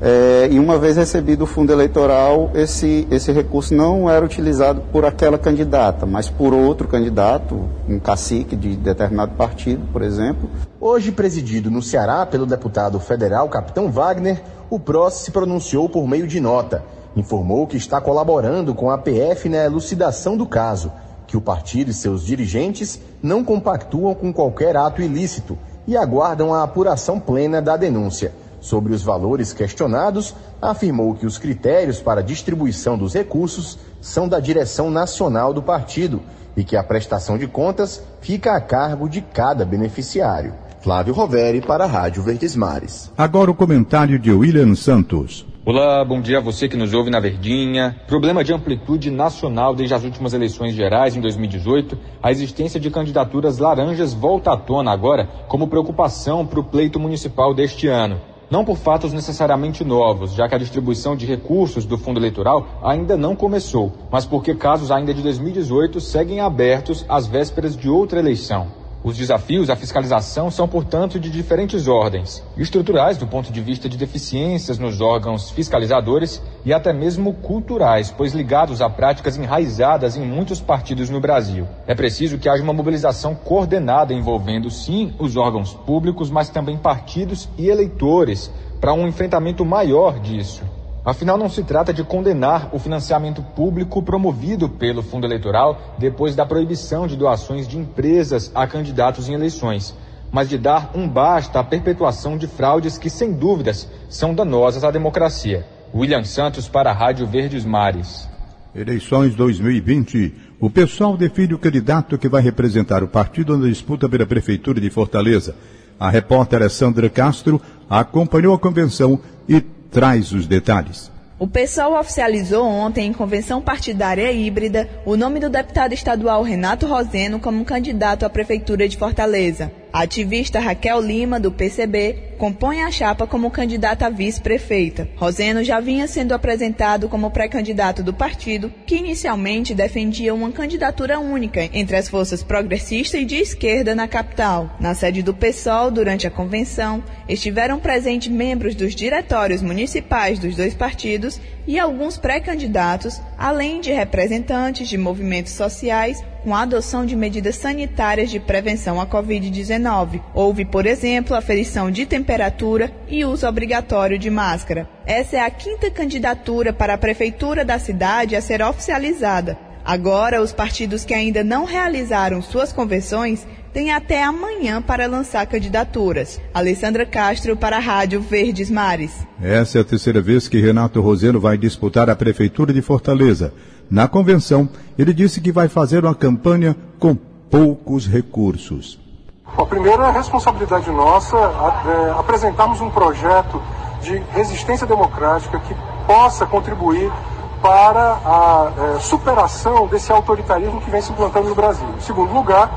é, 0.00 0.48
e 0.50 0.58
uma 0.58 0.78
vez 0.78 0.96
recebido 0.96 1.44
o 1.44 1.46
fundo 1.46 1.72
eleitoral, 1.72 2.50
esse, 2.54 3.08
esse 3.10 3.32
recurso 3.32 3.74
não 3.74 4.10
era 4.10 4.24
utilizado 4.24 4.82
por 4.92 5.06
aquela 5.06 5.38
candidata, 5.38 6.04
mas 6.04 6.28
por 6.28 6.52
outro 6.52 6.86
candidato, 6.86 7.68
um 7.88 7.98
cacique 7.98 8.54
de 8.54 8.76
determinado 8.76 9.32
partido, 9.32 9.86
por 9.92 10.02
exemplo. 10.02 10.50
Hoje 10.78 11.10
presidido 11.10 11.70
no 11.70 11.80
Ceará 11.80 12.26
pelo 12.26 12.44
deputado 12.44 13.00
federal 13.00 13.48
Capitão 13.48 13.90
Wagner, 13.90 14.42
o 14.68 14.78
PROS 14.78 15.14
se 15.14 15.30
pronunciou 15.30 15.88
por 15.88 16.06
meio 16.06 16.26
de 16.26 16.40
nota. 16.40 16.84
Informou 17.16 17.66
que 17.66 17.78
está 17.78 17.98
colaborando 17.98 18.74
com 18.74 18.90
a 18.90 18.98
PF 18.98 19.48
na 19.48 19.64
elucidação 19.64 20.36
do 20.36 20.44
caso, 20.44 20.92
que 21.26 21.36
o 21.36 21.40
partido 21.40 21.90
e 21.90 21.94
seus 21.94 22.24
dirigentes 22.24 23.00
não 23.22 23.42
compactuam 23.42 24.14
com 24.14 24.32
qualquer 24.32 24.76
ato 24.76 25.00
ilícito 25.00 25.56
e 25.86 25.96
aguardam 25.96 26.52
a 26.52 26.62
apuração 26.62 27.18
plena 27.18 27.62
da 27.62 27.76
denúncia. 27.76 28.32
Sobre 28.66 28.92
os 28.92 29.04
valores 29.04 29.52
questionados, 29.52 30.34
afirmou 30.60 31.14
que 31.14 31.24
os 31.24 31.38
critérios 31.38 32.00
para 32.00 32.20
distribuição 32.20 32.98
dos 32.98 33.14
recursos 33.14 33.78
são 34.00 34.28
da 34.28 34.40
direção 34.40 34.90
nacional 34.90 35.54
do 35.54 35.62
partido 35.62 36.20
e 36.56 36.64
que 36.64 36.76
a 36.76 36.82
prestação 36.82 37.38
de 37.38 37.46
contas 37.46 38.02
fica 38.20 38.56
a 38.56 38.60
cargo 38.60 39.08
de 39.08 39.20
cada 39.20 39.64
beneficiário. 39.64 40.52
Flávio 40.80 41.14
Roveri 41.14 41.60
para 41.60 41.84
a 41.84 41.86
Rádio 41.86 42.24
Verdes 42.24 42.56
Mares. 42.56 43.12
Agora 43.16 43.52
o 43.52 43.54
comentário 43.54 44.18
de 44.18 44.32
William 44.32 44.74
Santos. 44.74 45.46
Olá, 45.64 46.04
bom 46.04 46.20
dia 46.20 46.38
a 46.38 46.42
você 46.42 46.68
que 46.68 46.76
nos 46.76 46.92
ouve 46.92 47.08
na 47.08 47.20
Verdinha. 47.20 47.94
Problema 48.08 48.42
de 48.42 48.52
amplitude 48.52 49.12
nacional 49.12 49.76
desde 49.76 49.94
as 49.94 50.02
últimas 50.02 50.34
eleições 50.34 50.74
gerais 50.74 51.14
em 51.14 51.20
2018, 51.20 51.96
a 52.20 52.32
existência 52.32 52.80
de 52.80 52.90
candidaturas 52.90 53.58
laranjas 53.58 54.12
volta 54.12 54.52
à 54.52 54.56
tona 54.56 54.90
agora 54.90 55.28
como 55.46 55.68
preocupação 55.68 56.44
para 56.44 56.58
o 56.58 56.64
pleito 56.64 56.98
municipal 56.98 57.54
deste 57.54 57.86
ano 57.86 58.20
não 58.50 58.64
por 58.64 58.76
fatos 58.76 59.12
necessariamente 59.12 59.84
novos, 59.84 60.32
já 60.32 60.48
que 60.48 60.54
a 60.54 60.58
distribuição 60.58 61.16
de 61.16 61.26
recursos 61.26 61.84
do 61.84 61.98
fundo 61.98 62.20
eleitoral 62.20 62.66
ainda 62.82 63.16
não 63.16 63.34
começou, 63.34 63.92
mas 64.10 64.24
porque 64.24 64.54
casos 64.54 64.90
ainda 64.90 65.12
de 65.12 65.22
2018 65.22 66.00
seguem 66.00 66.40
abertos 66.40 67.04
às 67.08 67.26
vésperas 67.26 67.76
de 67.76 67.88
outra 67.88 68.18
eleição. 68.18 68.85
Os 69.06 69.16
desafios 69.16 69.70
à 69.70 69.76
fiscalização 69.76 70.50
são, 70.50 70.66
portanto, 70.66 71.20
de 71.20 71.30
diferentes 71.30 71.86
ordens, 71.86 72.42
estruturais 72.56 73.16
do 73.16 73.24
ponto 73.24 73.52
de 73.52 73.60
vista 73.60 73.88
de 73.88 73.96
deficiências 73.96 74.80
nos 74.80 75.00
órgãos 75.00 75.48
fiscalizadores 75.48 76.42
e 76.64 76.72
até 76.72 76.92
mesmo 76.92 77.32
culturais, 77.34 78.10
pois 78.10 78.34
ligados 78.34 78.82
a 78.82 78.90
práticas 78.90 79.36
enraizadas 79.36 80.16
em 80.16 80.26
muitos 80.26 80.60
partidos 80.60 81.08
no 81.08 81.20
Brasil. 81.20 81.68
É 81.86 81.94
preciso 81.94 82.36
que 82.36 82.48
haja 82.48 82.64
uma 82.64 82.72
mobilização 82.72 83.32
coordenada 83.32 84.12
envolvendo, 84.12 84.68
sim, 84.70 85.14
os 85.20 85.36
órgãos 85.36 85.72
públicos, 85.72 86.28
mas 86.28 86.48
também 86.48 86.76
partidos 86.76 87.48
e 87.56 87.68
eleitores, 87.68 88.50
para 88.80 88.92
um 88.92 89.06
enfrentamento 89.06 89.64
maior 89.64 90.18
disso. 90.18 90.64
Afinal, 91.06 91.38
não 91.38 91.48
se 91.48 91.62
trata 91.62 91.94
de 91.94 92.02
condenar 92.02 92.70
o 92.72 92.80
financiamento 92.80 93.40
público 93.40 94.02
promovido 94.02 94.68
pelo 94.68 95.04
fundo 95.04 95.24
eleitoral 95.24 95.94
depois 95.96 96.34
da 96.34 96.44
proibição 96.44 97.06
de 97.06 97.16
doações 97.16 97.68
de 97.68 97.78
empresas 97.78 98.50
a 98.52 98.66
candidatos 98.66 99.28
em 99.28 99.34
eleições, 99.34 99.94
mas 100.32 100.48
de 100.48 100.58
dar 100.58 100.90
um 100.96 101.08
basta 101.08 101.60
à 101.60 101.64
perpetuação 101.64 102.36
de 102.36 102.48
fraudes 102.48 102.98
que, 102.98 103.08
sem 103.08 103.32
dúvidas, 103.32 103.88
são 104.08 104.34
danosas 104.34 104.82
à 104.82 104.90
democracia. 104.90 105.64
William 105.94 106.24
Santos 106.24 106.68
para 106.68 106.90
a 106.90 106.92
Rádio 106.92 107.24
Verdes 107.24 107.64
Mares. 107.64 108.28
Eleições 108.74 109.36
2020. 109.36 110.34
O 110.58 110.68
pessoal 110.68 111.16
define 111.16 111.54
o 111.54 111.58
candidato 111.58 112.18
que 112.18 112.28
vai 112.28 112.42
representar 112.42 113.04
o 113.04 113.08
partido 113.08 113.56
na 113.56 113.68
disputa 113.68 114.08
pela 114.08 114.26
Prefeitura 114.26 114.80
de 114.80 114.90
Fortaleza. 114.90 115.54
A 116.00 116.10
repórter 116.10 116.68
Sandra 116.68 117.08
Castro 117.08 117.62
acompanhou 117.88 118.52
a 118.52 118.58
convenção 118.58 119.20
e 119.48 119.62
traz 119.90 120.32
os 120.32 120.46
detalhes. 120.46 121.10
O 121.38 121.46
PSOL 121.46 121.98
oficializou 121.98 122.64
ontem, 122.64 123.06
em 123.06 123.12
convenção 123.12 123.60
partidária 123.60 124.32
híbrida, 124.32 124.88
o 125.04 125.18
nome 125.18 125.38
do 125.38 125.50
deputado 125.50 125.92
estadual 125.92 126.42
Renato 126.42 126.86
Roseno 126.86 127.38
como 127.38 127.62
candidato 127.62 128.24
à 128.24 128.30
Prefeitura 128.30 128.88
de 128.88 128.96
Fortaleza. 128.96 129.70
A 129.96 130.02
ativista 130.02 130.60
Raquel 130.60 131.00
Lima, 131.00 131.40
do 131.40 131.50
PCB, 131.50 132.34
compõe 132.36 132.82
a 132.82 132.90
chapa 132.90 133.26
como 133.26 133.50
candidata 133.50 134.04
a 134.04 134.10
vice-prefeita. 134.10 135.08
Roseno 135.16 135.64
já 135.64 135.80
vinha 135.80 136.06
sendo 136.06 136.34
apresentado 136.34 137.08
como 137.08 137.30
pré-candidato 137.30 138.02
do 138.02 138.12
partido, 138.12 138.70
que 138.84 138.96
inicialmente 138.96 139.74
defendia 139.74 140.34
uma 140.34 140.52
candidatura 140.52 141.18
única 141.18 141.70
entre 141.72 141.96
as 141.96 142.10
forças 142.10 142.42
progressista 142.42 143.16
e 143.16 143.24
de 143.24 143.36
esquerda 143.36 143.94
na 143.94 144.06
capital. 144.06 144.76
Na 144.78 144.94
sede 144.94 145.22
do 145.22 145.32
PSOL, 145.32 145.90
durante 145.90 146.26
a 146.26 146.30
convenção, 146.30 147.02
estiveram 147.26 147.78
presentes 147.78 148.30
membros 148.30 148.74
dos 148.74 148.94
diretórios 148.94 149.62
municipais 149.62 150.38
dos 150.38 150.54
dois 150.54 150.74
partidos 150.74 151.40
e 151.66 151.78
alguns 151.78 152.16
pré-candidatos, 152.16 153.20
além 153.36 153.80
de 153.80 153.92
representantes 153.92 154.88
de 154.88 154.96
movimentos 154.96 155.52
sociais 155.52 156.22
com 156.44 156.54
a 156.54 156.62
adoção 156.62 157.04
de 157.04 157.16
medidas 157.16 157.56
sanitárias 157.56 158.30
de 158.30 158.38
prevenção 158.38 159.00
à 159.00 159.06
Covid-19. 159.06 160.22
Houve, 160.32 160.64
por 160.64 160.86
exemplo, 160.86 161.34
aferição 161.34 161.90
de 161.90 162.06
temperatura 162.06 162.92
e 163.08 163.24
uso 163.24 163.48
obrigatório 163.48 164.18
de 164.18 164.30
máscara. 164.30 164.88
Essa 165.04 165.38
é 165.38 165.40
a 165.40 165.50
quinta 165.50 165.90
candidatura 165.90 166.72
para 166.72 166.94
a 166.94 166.98
prefeitura 166.98 167.64
da 167.64 167.78
cidade 167.78 168.36
a 168.36 168.40
ser 168.40 168.62
oficializada. 168.62 169.58
Agora, 169.84 170.42
os 170.42 170.52
partidos 170.52 171.04
que 171.04 171.14
ainda 171.14 171.44
não 171.44 171.64
realizaram 171.64 172.42
suas 172.42 172.72
convenções 172.72 173.46
têm 173.76 173.92
até 173.92 174.24
amanhã 174.24 174.80
para 174.80 175.06
lançar 175.06 175.46
candidaturas. 175.46 176.40
Alessandra 176.54 177.04
Castro 177.04 177.54
para 177.54 177.76
a 177.76 177.78
Rádio 177.78 178.22
Verdes 178.22 178.70
Mares. 178.70 179.26
Essa 179.38 179.76
é 179.76 179.80
a 179.82 179.84
terceira 179.84 180.22
vez 180.22 180.48
que 180.48 180.58
Renato 180.58 180.98
Roseno 181.02 181.38
vai 181.38 181.58
disputar 181.58 182.08
a 182.08 182.16
Prefeitura 182.16 182.72
de 182.72 182.80
Fortaleza. 182.80 183.52
Na 183.90 184.08
convenção, 184.08 184.66
ele 184.98 185.12
disse 185.12 185.42
que 185.42 185.52
vai 185.52 185.68
fazer 185.68 186.02
uma 186.06 186.14
campanha 186.14 186.74
com 186.98 187.14
poucos 187.14 188.06
recursos. 188.06 188.98
A 189.44 189.66
primeira 189.66 190.04
é 190.04 190.06
a 190.06 190.12
responsabilidade 190.12 190.90
nossa 190.90 191.36
é, 191.36 192.18
apresentarmos 192.18 192.80
um 192.80 192.88
projeto 192.88 193.60
de 194.00 194.16
resistência 194.32 194.86
democrática 194.86 195.60
que 195.60 195.76
possa 196.06 196.46
contribuir 196.46 197.12
para 197.60 198.20
a 198.24 198.72
é, 198.96 199.00
superação 199.00 199.86
desse 199.86 200.10
autoritarismo 200.10 200.80
que 200.80 200.90
vem 200.90 201.02
se 201.02 201.12
implantando 201.12 201.50
no 201.50 201.54
Brasil. 201.54 201.86
Em 201.94 202.00
segundo 202.00 202.32
lugar, 202.32 202.70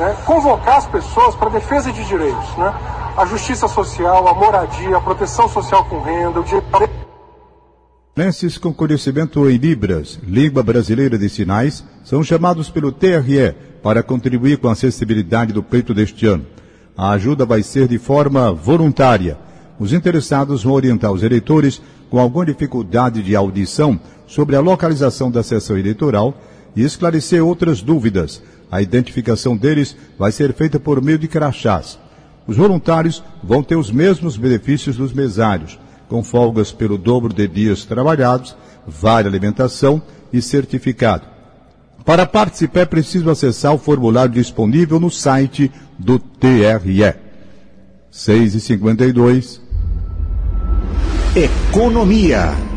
né, 0.00 0.16
convocar 0.24 0.78
as 0.78 0.86
pessoas 0.86 1.34
para 1.34 1.48
a 1.48 1.52
defesa 1.52 1.92
de 1.92 2.02
direitos, 2.04 2.56
né, 2.56 2.74
a 3.16 3.26
justiça 3.26 3.68
social, 3.68 4.26
a 4.26 4.34
moradia, 4.34 4.96
a 4.96 5.00
proteção 5.00 5.46
social 5.46 5.84
com 5.84 6.00
renda, 6.00 6.40
o 6.40 6.42
direito 6.42 6.66
com 8.60 8.72
conhecimento 8.72 9.48
em 9.48 9.56
Libras, 9.56 10.18
língua 10.26 10.62
brasileira 10.62 11.18
de 11.18 11.28
sinais, 11.28 11.84
são 12.02 12.22
chamados 12.22 12.70
pelo 12.70 12.90
TRE 12.90 13.54
para 13.82 14.02
contribuir 14.02 14.58
com 14.58 14.68
a 14.68 14.72
acessibilidade 14.72 15.52
do 15.52 15.62
pleito 15.62 15.94
deste 15.94 16.26
ano. 16.26 16.46
A 16.96 17.10
ajuda 17.10 17.46
vai 17.46 17.62
ser 17.62 17.86
de 17.86 17.98
forma 17.98 18.52
voluntária. 18.52 19.38
Os 19.78 19.92
interessados 19.92 20.64
vão 20.64 20.74
orientar 20.74 21.12
os 21.12 21.22
eleitores 21.22 21.80
com 22.10 22.18
alguma 22.18 22.44
dificuldade 22.44 23.22
de 23.22 23.36
audição 23.36 23.98
sobre 24.26 24.56
a 24.56 24.60
localização 24.60 25.30
da 25.30 25.42
sessão 25.42 25.78
eleitoral 25.78 26.34
e 26.76 26.82
esclarecer 26.82 27.44
outras 27.44 27.80
dúvidas. 27.80 28.42
A 28.70 28.80
identificação 28.80 29.56
deles 29.56 29.96
vai 30.18 30.32
ser 30.32 30.52
feita 30.54 30.78
por 30.78 31.02
meio 31.02 31.18
de 31.18 31.28
crachás. 31.28 31.98
Os 32.46 32.56
voluntários 32.56 33.22
vão 33.42 33.62
ter 33.62 33.76
os 33.76 33.90
mesmos 33.90 34.36
benefícios 34.36 34.96
dos 34.96 35.12
mesários 35.12 35.78
com 36.10 36.24
folgas 36.24 36.72
pelo 36.72 36.98
dobro 36.98 37.32
de 37.32 37.46
dias 37.46 37.84
trabalhados, 37.84 38.56
vale 38.84 39.28
alimentação 39.28 40.02
e 40.32 40.42
certificado. 40.42 41.22
Para 42.04 42.26
participar 42.26 42.80
é 42.80 42.84
preciso 42.84 43.30
acessar 43.30 43.72
o 43.72 43.78
formulário 43.78 44.32
disponível 44.32 44.98
no 44.98 45.10
site 45.10 45.70
do 45.96 46.18
TRE. 46.18 47.14
6 48.10 48.54
e 48.56 48.60
52. 48.60 49.60
Economia. 51.36 52.69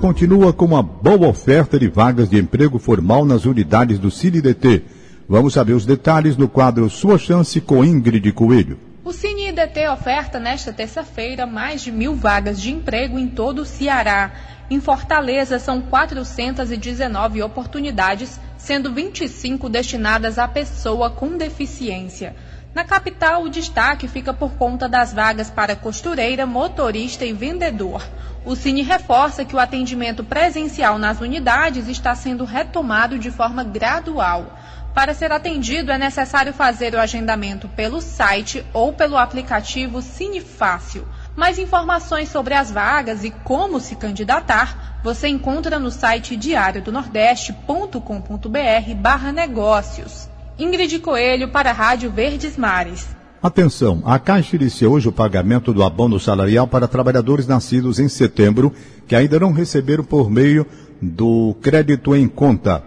Continua 0.00 0.52
com 0.52 0.64
uma 0.64 0.82
boa 0.82 1.28
oferta 1.28 1.78
de 1.78 1.88
vagas 1.88 2.28
de 2.28 2.38
emprego 2.38 2.78
formal 2.78 3.24
nas 3.24 3.44
unidades 3.44 3.98
do 3.98 4.10
CineDT. 4.10 4.82
Vamos 5.28 5.54
saber 5.54 5.74
os 5.74 5.86
detalhes 5.86 6.36
no 6.36 6.48
quadro 6.48 6.88
Sua 6.88 7.18
Chance 7.18 7.60
com 7.60 7.84
Ingrid 7.84 8.32
Coelho. 8.32 8.78
O 9.04 9.12
Cine 9.12 9.48
IDT 9.48 9.88
oferta 9.88 10.38
nesta 10.38 10.72
terça-feira 10.72 11.46
mais 11.46 11.82
de 11.82 11.90
mil 11.90 12.14
vagas 12.14 12.60
de 12.60 12.70
emprego 12.70 13.18
em 13.18 13.28
todo 13.28 13.62
o 13.62 13.64
Ceará. 13.64 14.32
Em 14.70 14.80
Fortaleza, 14.80 15.58
são 15.58 15.82
419 15.82 17.42
oportunidades, 17.42 18.40
sendo 18.56 18.92
25 18.92 19.68
destinadas 19.68 20.38
à 20.38 20.46
pessoa 20.48 21.10
com 21.10 21.36
deficiência. 21.36 22.34
Na 22.74 22.84
capital, 22.84 23.42
o 23.42 23.50
destaque 23.50 24.08
fica 24.08 24.32
por 24.32 24.52
conta 24.52 24.88
das 24.88 25.12
vagas 25.12 25.50
para 25.50 25.76
costureira, 25.76 26.46
motorista 26.46 27.24
e 27.24 27.32
vendedor. 27.32 28.02
O 28.46 28.56
Cine 28.56 28.82
reforça 28.82 29.44
que 29.44 29.54
o 29.54 29.58
atendimento 29.58 30.24
presencial 30.24 30.98
nas 30.98 31.20
unidades 31.20 31.86
está 31.86 32.14
sendo 32.14 32.44
retomado 32.44 33.18
de 33.18 33.30
forma 33.30 33.62
gradual. 33.62 34.58
Para 34.94 35.12
ser 35.12 35.32
atendido, 35.32 35.92
é 35.92 35.98
necessário 35.98 36.52
fazer 36.52 36.94
o 36.94 37.00
agendamento 37.00 37.68
pelo 37.68 38.00
site 38.00 38.64
ou 38.72 38.92
pelo 38.92 39.18
aplicativo 39.18 40.00
Cinefácil. 40.00 41.06
Mais 41.36 41.58
informações 41.58 42.30
sobre 42.30 42.54
as 42.54 42.70
vagas 42.70 43.22
e 43.22 43.30
como 43.30 43.80
se 43.80 43.96
candidatar, 43.96 44.98
você 45.02 45.28
encontra 45.28 45.78
no 45.78 45.90
site 45.90 46.36
diariodonordeste.com.br 46.36 48.94
barra 48.96 49.30
negócios. 49.30 50.31
Ingrid 50.58 50.98
Coelho 50.98 51.48
para 51.48 51.70
a 51.70 51.72
Rádio 51.72 52.10
Verdes 52.10 52.56
Mares. 52.56 53.08
Atenção, 53.42 54.02
a 54.04 54.18
Caixa 54.18 54.54
iniciou 54.54 54.94
hoje 54.94 55.08
o 55.08 55.12
pagamento 55.12 55.72
do 55.72 55.82
abono 55.82 56.20
salarial 56.20 56.68
para 56.68 56.86
trabalhadores 56.86 57.46
nascidos 57.46 57.98
em 57.98 58.08
setembro 58.08 58.72
que 59.08 59.16
ainda 59.16 59.40
não 59.40 59.52
receberam 59.52 60.04
por 60.04 60.30
meio 60.30 60.64
do 61.00 61.56
crédito 61.60 62.14
em 62.14 62.28
conta. 62.28 62.82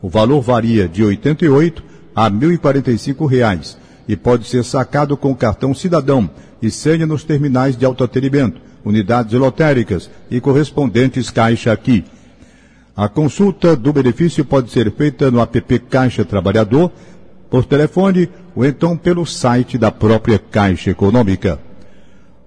O 0.00 0.08
valor 0.08 0.40
varia 0.40 0.88
de 0.88 1.02
R$ 1.02 1.08
88 1.08 1.82
a 2.14 2.30
1.045 2.30 3.26
reais 3.28 3.76
e 4.08 4.16
pode 4.16 4.48
ser 4.48 4.64
sacado 4.64 5.16
com 5.16 5.34
cartão 5.34 5.74
cidadão 5.74 6.30
e 6.62 6.70
senha 6.70 7.06
nos 7.06 7.22
terminais 7.22 7.76
de 7.76 7.84
autoatendimento, 7.84 8.60
unidades 8.84 9.34
lotéricas 9.34 10.10
e 10.30 10.40
correspondentes 10.40 11.30
Caixa 11.30 11.72
Aqui. 11.72 12.04
A 12.98 13.08
consulta 13.08 13.76
do 13.76 13.92
benefício 13.92 14.44
pode 14.44 14.72
ser 14.72 14.90
feita 14.90 15.30
no 15.30 15.40
app 15.40 15.78
Caixa 15.78 16.24
Trabalhador, 16.24 16.90
por 17.48 17.64
telefone 17.64 18.28
ou 18.56 18.66
então 18.66 18.96
pelo 18.96 19.24
site 19.24 19.78
da 19.78 19.92
própria 19.92 20.36
Caixa 20.36 20.90
Econômica. 20.90 21.60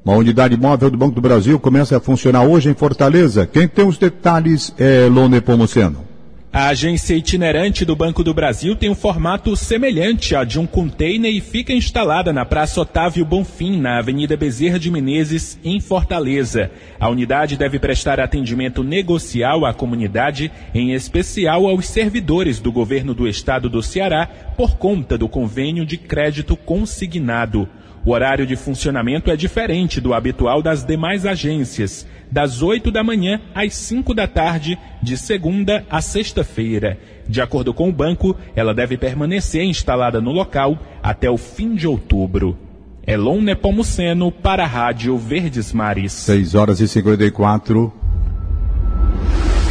Uma 0.03 0.17
unidade 0.17 0.57
móvel 0.57 0.89
do 0.89 0.97
Banco 0.97 1.15
do 1.15 1.21
Brasil 1.21 1.57
começa 1.57 1.95
a 1.95 2.01
funcionar 2.01 2.43
hoje 2.43 2.69
em 2.69 2.73
Fortaleza. 2.73 3.47
Quem 3.47 3.65
tem 3.65 3.87
os 3.87 3.97
detalhes 3.97 4.75
é 4.77 5.07
Lone 5.09 5.39
Pomoceno. 5.39 6.11
A 6.53 6.67
agência 6.67 7.15
itinerante 7.15 7.85
do 7.85 7.95
Banco 7.95 8.25
do 8.25 8.33
Brasil 8.33 8.75
tem 8.75 8.89
um 8.89 8.95
formato 8.95 9.55
semelhante 9.55 10.35
ao 10.35 10.43
de 10.43 10.59
um 10.59 10.67
container 10.67 11.31
e 11.31 11.39
fica 11.39 11.71
instalada 11.71 12.33
na 12.33 12.43
Praça 12.43 12.81
Otávio 12.81 13.23
Bonfim, 13.23 13.79
na 13.79 13.99
Avenida 13.99 14.35
Bezerra 14.35 14.77
de 14.77 14.91
Menezes, 14.91 15.57
em 15.63 15.79
Fortaleza. 15.79 16.69
A 16.99 17.07
unidade 17.07 17.55
deve 17.55 17.79
prestar 17.79 18.19
atendimento 18.19 18.83
negocial 18.83 19.65
à 19.65 19.73
comunidade, 19.73 20.51
em 20.75 20.91
especial 20.91 21.69
aos 21.69 21.85
servidores 21.85 22.59
do 22.59 22.69
governo 22.69 23.13
do 23.13 23.29
estado 23.29 23.69
do 23.69 23.81
Ceará, 23.81 24.27
por 24.57 24.75
conta 24.75 25.17
do 25.17 25.29
convênio 25.29 25.85
de 25.85 25.95
crédito 25.95 26.57
consignado. 26.57 27.65
O 28.03 28.11
horário 28.11 28.47
de 28.47 28.55
funcionamento 28.55 29.29
é 29.29 29.35
diferente 29.35 30.01
do 30.01 30.13
habitual 30.13 30.61
das 30.61 30.83
demais 30.83 31.25
agências, 31.25 32.07
das 32.31 32.63
8 32.63 32.89
da 32.91 33.03
manhã 33.03 33.39
às 33.53 33.75
5 33.75 34.13
da 34.15 34.27
tarde, 34.27 34.77
de 35.03 35.15
segunda 35.15 35.85
a 35.89 36.01
sexta-feira. 36.01 36.97
De 37.27 37.41
acordo 37.41 37.73
com 37.73 37.89
o 37.89 37.93
banco, 37.93 38.35
ela 38.55 38.73
deve 38.73 38.97
permanecer 38.97 39.63
instalada 39.63 40.19
no 40.19 40.31
local 40.31 40.79
até 41.03 41.29
o 41.29 41.37
fim 41.37 41.75
de 41.75 41.87
outubro. 41.87 42.57
Elon 43.05 43.41
Nepomuceno 43.41 44.31
para 44.31 44.63
a 44.63 44.67
Rádio 44.67 45.15
Verdes 45.17 45.71
Mares. 45.71 46.13
6 46.13 46.55
horas 46.55 46.79
e 46.79 46.87
54. 46.87 47.93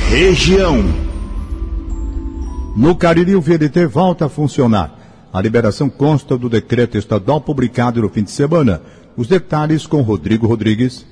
Região. 0.08 0.84
No 2.76 2.94
Cariri, 2.94 3.34
o 3.34 3.40
VDT 3.40 3.86
volta 3.86 4.26
a 4.26 4.28
funcionar. 4.28 4.99
A 5.32 5.40
liberação 5.40 5.88
consta 5.88 6.36
do 6.36 6.48
decreto 6.48 6.98
estadual 6.98 7.40
publicado 7.40 8.02
no 8.02 8.08
fim 8.08 8.24
de 8.24 8.32
semana. 8.32 8.82
Os 9.16 9.28
detalhes 9.28 9.86
com 9.86 10.02
Rodrigo 10.02 10.46
Rodrigues. 10.46 11.06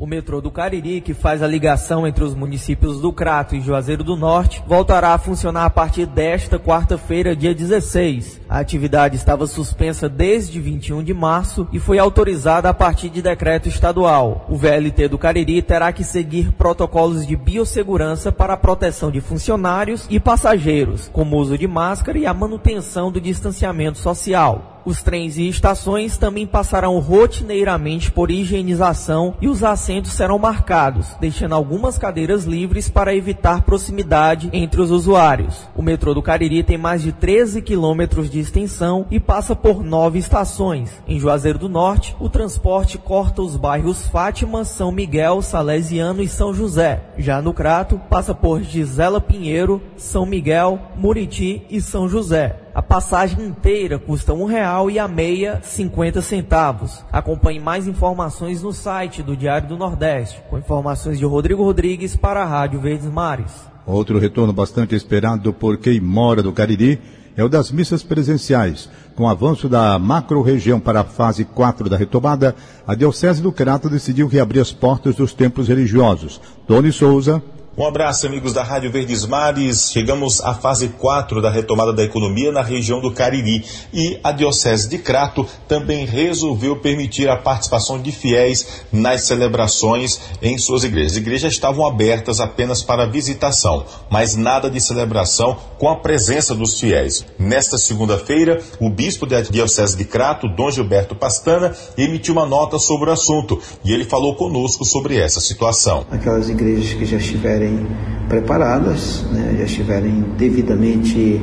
O 0.00 0.06
metrô 0.06 0.40
do 0.40 0.48
Cariri, 0.48 1.00
que 1.00 1.12
faz 1.12 1.42
a 1.42 1.46
ligação 1.48 2.06
entre 2.06 2.22
os 2.22 2.32
municípios 2.32 3.00
do 3.00 3.12
Crato 3.12 3.56
e 3.56 3.60
Juazeiro 3.60 4.04
do 4.04 4.16
Norte, 4.16 4.62
voltará 4.64 5.12
a 5.12 5.18
funcionar 5.18 5.64
a 5.64 5.70
partir 5.70 6.06
desta 6.06 6.56
quarta-feira, 6.56 7.34
dia 7.34 7.52
16. 7.52 8.40
A 8.48 8.60
atividade 8.60 9.16
estava 9.16 9.44
suspensa 9.48 10.08
desde 10.08 10.60
21 10.60 11.02
de 11.02 11.12
março 11.12 11.66
e 11.72 11.80
foi 11.80 11.98
autorizada 11.98 12.68
a 12.68 12.74
partir 12.74 13.08
de 13.08 13.20
decreto 13.20 13.68
estadual. 13.68 14.46
O 14.48 14.56
VLT 14.56 15.08
do 15.08 15.18
Cariri 15.18 15.60
terá 15.62 15.92
que 15.92 16.04
seguir 16.04 16.52
protocolos 16.52 17.26
de 17.26 17.34
biossegurança 17.34 18.30
para 18.30 18.52
a 18.52 18.56
proteção 18.56 19.10
de 19.10 19.20
funcionários 19.20 20.06
e 20.08 20.20
passageiros, 20.20 21.10
como 21.12 21.38
uso 21.38 21.58
de 21.58 21.66
máscara 21.66 22.16
e 22.16 22.24
a 22.24 22.32
manutenção 22.32 23.10
do 23.10 23.20
distanciamento 23.20 23.98
social. 23.98 24.77
Os 24.88 25.02
trens 25.02 25.36
e 25.36 25.46
estações 25.46 26.16
também 26.16 26.46
passarão 26.46 26.98
rotineiramente 26.98 28.10
por 28.10 28.30
higienização 28.30 29.34
e 29.38 29.46
os 29.46 29.62
assentos 29.62 30.12
serão 30.12 30.38
marcados, 30.38 31.08
deixando 31.20 31.54
algumas 31.54 31.98
cadeiras 31.98 32.44
livres 32.46 32.88
para 32.88 33.14
evitar 33.14 33.64
proximidade 33.64 34.48
entre 34.50 34.80
os 34.80 34.90
usuários. 34.90 35.68
O 35.76 35.82
metrô 35.82 36.14
do 36.14 36.22
Cariri 36.22 36.62
tem 36.62 36.78
mais 36.78 37.02
de 37.02 37.12
13 37.12 37.60
quilômetros 37.60 38.30
de 38.30 38.40
extensão 38.40 39.04
e 39.10 39.20
passa 39.20 39.54
por 39.54 39.84
nove 39.84 40.18
estações. 40.18 40.90
Em 41.06 41.20
Juazeiro 41.20 41.58
do 41.58 41.68
Norte, 41.68 42.16
o 42.18 42.30
transporte 42.30 42.96
corta 42.96 43.42
os 43.42 43.58
bairros 43.58 44.06
Fátima, 44.06 44.64
São 44.64 44.90
Miguel, 44.90 45.42
Salesiano 45.42 46.22
e 46.22 46.28
São 46.28 46.54
José. 46.54 47.02
Já 47.18 47.42
no 47.42 47.52
Crato, 47.52 48.00
passa 48.08 48.34
por 48.34 48.62
Gisela 48.62 49.20
Pinheiro, 49.20 49.82
São 49.98 50.24
Miguel, 50.24 50.78
Muriti 50.96 51.66
e 51.68 51.78
São 51.78 52.08
José. 52.08 52.67
A 52.78 52.82
passagem 52.82 53.44
inteira 53.44 53.98
custa 53.98 54.32
um 54.32 54.44
real 54.44 54.88
e 54.88 55.00
a 55.00 55.08
meia 55.08 55.60
cinquenta 55.64 56.22
centavos. 56.22 57.04
Acompanhe 57.10 57.58
mais 57.58 57.88
informações 57.88 58.62
no 58.62 58.72
site 58.72 59.20
do 59.20 59.36
Diário 59.36 59.66
do 59.68 59.76
Nordeste, 59.76 60.40
com 60.48 60.56
informações 60.56 61.18
de 61.18 61.24
Rodrigo 61.24 61.64
Rodrigues 61.64 62.14
para 62.14 62.40
a 62.40 62.46
Rádio 62.46 62.78
Verdes 62.78 63.10
Mares. 63.10 63.50
Outro 63.84 64.16
retorno 64.20 64.52
bastante 64.52 64.94
esperado 64.94 65.52
por 65.52 65.78
quem 65.78 66.00
mora 66.00 66.40
do 66.40 66.52
Cariri 66.52 67.00
é 67.36 67.42
o 67.42 67.48
das 67.48 67.72
missas 67.72 68.04
presenciais. 68.04 68.88
Com 69.16 69.24
o 69.24 69.28
avanço 69.28 69.68
da 69.68 69.98
macro-região 69.98 70.78
para 70.78 71.00
a 71.00 71.04
fase 71.04 71.44
4 71.44 71.90
da 71.90 71.96
retomada, 71.96 72.54
a 72.86 72.94
Diocese 72.94 73.42
do 73.42 73.50
Crato 73.50 73.90
decidiu 73.90 74.28
reabrir 74.28 74.60
as 74.60 74.70
portas 74.70 75.16
dos 75.16 75.32
templos 75.32 75.66
religiosos. 75.66 76.40
Tony 76.64 76.92
Souza, 76.92 77.42
um 77.78 77.86
abraço, 77.86 78.26
amigos 78.26 78.52
da 78.52 78.64
Rádio 78.64 78.90
Verdes 78.90 79.24
Mares. 79.24 79.92
Chegamos 79.92 80.40
à 80.40 80.52
fase 80.52 80.88
4 80.88 81.40
da 81.40 81.48
retomada 81.48 81.92
da 81.92 82.02
economia 82.02 82.50
na 82.50 82.60
região 82.60 83.00
do 83.00 83.12
Cariri 83.12 83.64
e 83.94 84.18
a 84.24 84.32
Diocese 84.32 84.88
de 84.88 84.98
Crato 84.98 85.46
também 85.68 86.04
resolveu 86.04 86.80
permitir 86.80 87.28
a 87.28 87.36
participação 87.36 88.02
de 88.02 88.10
fiéis 88.10 88.84
nas 88.90 89.22
celebrações 89.22 90.20
em 90.42 90.58
suas 90.58 90.82
igrejas. 90.82 91.12
As 91.12 91.18
igrejas 91.18 91.52
estavam 91.52 91.86
abertas 91.86 92.40
apenas 92.40 92.82
para 92.82 93.06
visitação, 93.06 93.84
mas 94.10 94.34
nada 94.34 94.68
de 94.68 94.80
celebração 94.80 95.56
com 95.78 95.88
a 95.88 95.94
presença 95.94 96.56
dos 96.56 96.80
fiéis. 96.80 97.24
Nesta 97.38 97.78
segunda-feira, 97.78 98.60
o 98.80 98.90
bispo 98.90 99.24
da 99.24 99.40
Diocese 99.40 99.96
de 99.96 100.04
Crato, 100.04 100.48
Dom 100.48 100.68
Gilberto 100.72 101.14
Pastana, 101.14 101.76
emitiu 101.96 102.34
uma 102.34 102.44
nota 102.44 102.76
sobre 102.76 103.08
o 103.08 103.12
assunto 103.12 103.60
e 103.84 103.92
ele 103.92 104.04
falou 104.04 104.34
conosco 104.34 104.84
sobre 104.84 105.16
essa 105.16 105.40
situação. 105.40 106.04
Aquelas 106.10 106.48
igrejas 106.48 106.92
que 106.94 107.04
já 107.04 107.18
estiverem 107.18 107.67
estiverem 107.68 107.86
preparadas, 108.28 109.24
né, 109.32 109.56
já 109.58 109.64
estiverem 109.64 110.24
devidamente 110.36 111.40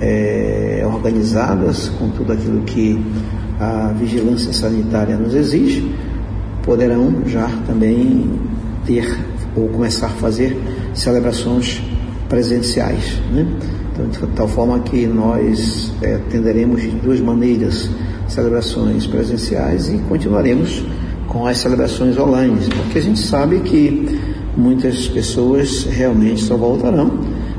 é, 0.00 0.82
organizadas 0.86 1.88
com 1.98 2.08
tudo 2.10 2.32
aquilo 2.32 2.62
que 2.62 3.00
a 3.58 3.92
vigilância 3.98 4.52
sanitária 4.52 5.16
nos 5.16 5.34
exige, 5.34 5.92
poderão 6.62 7.22
já 7.26 7.48
também 7.66 8.30
ter 8.86 9.18
ou 9.56 9.68
começar 9.68 10.06
a 10.06 10.10
fazer 10.10 10.56
celebrações 10.94 11.82
presenciais. 12.28 13.20
Né? 13.32 13.46
Então, 13.92 14.08
de 14.08 14.34
tal 14.34 14.48
forma 14.48 14.80
que 14.80 15.06
nós 15.06 15.92
é, 16.02 16.18
de 16.82 16.90
duas 16.90 17.20
maneiras 17.20 17.88
celebrações 18.28 19.06
presenciais 19.06 19.88
e 19.88 19.98
continuaremos 20.08 20.82
com 21.28 21.46
as 21.46 21.58
celebrações 21.58 22.18
online, 22.18 22.58
porque 22.76 22.98
a 22.98 23.02
gente 23.02 23.20
sabe 23.20 23.60
que 23.60 24.33
muitas 24.56 25.08
pessoas 25.08 25.84
realmente 25.84 26.42
só 26.42 26.56
voltarão 26.56 27.10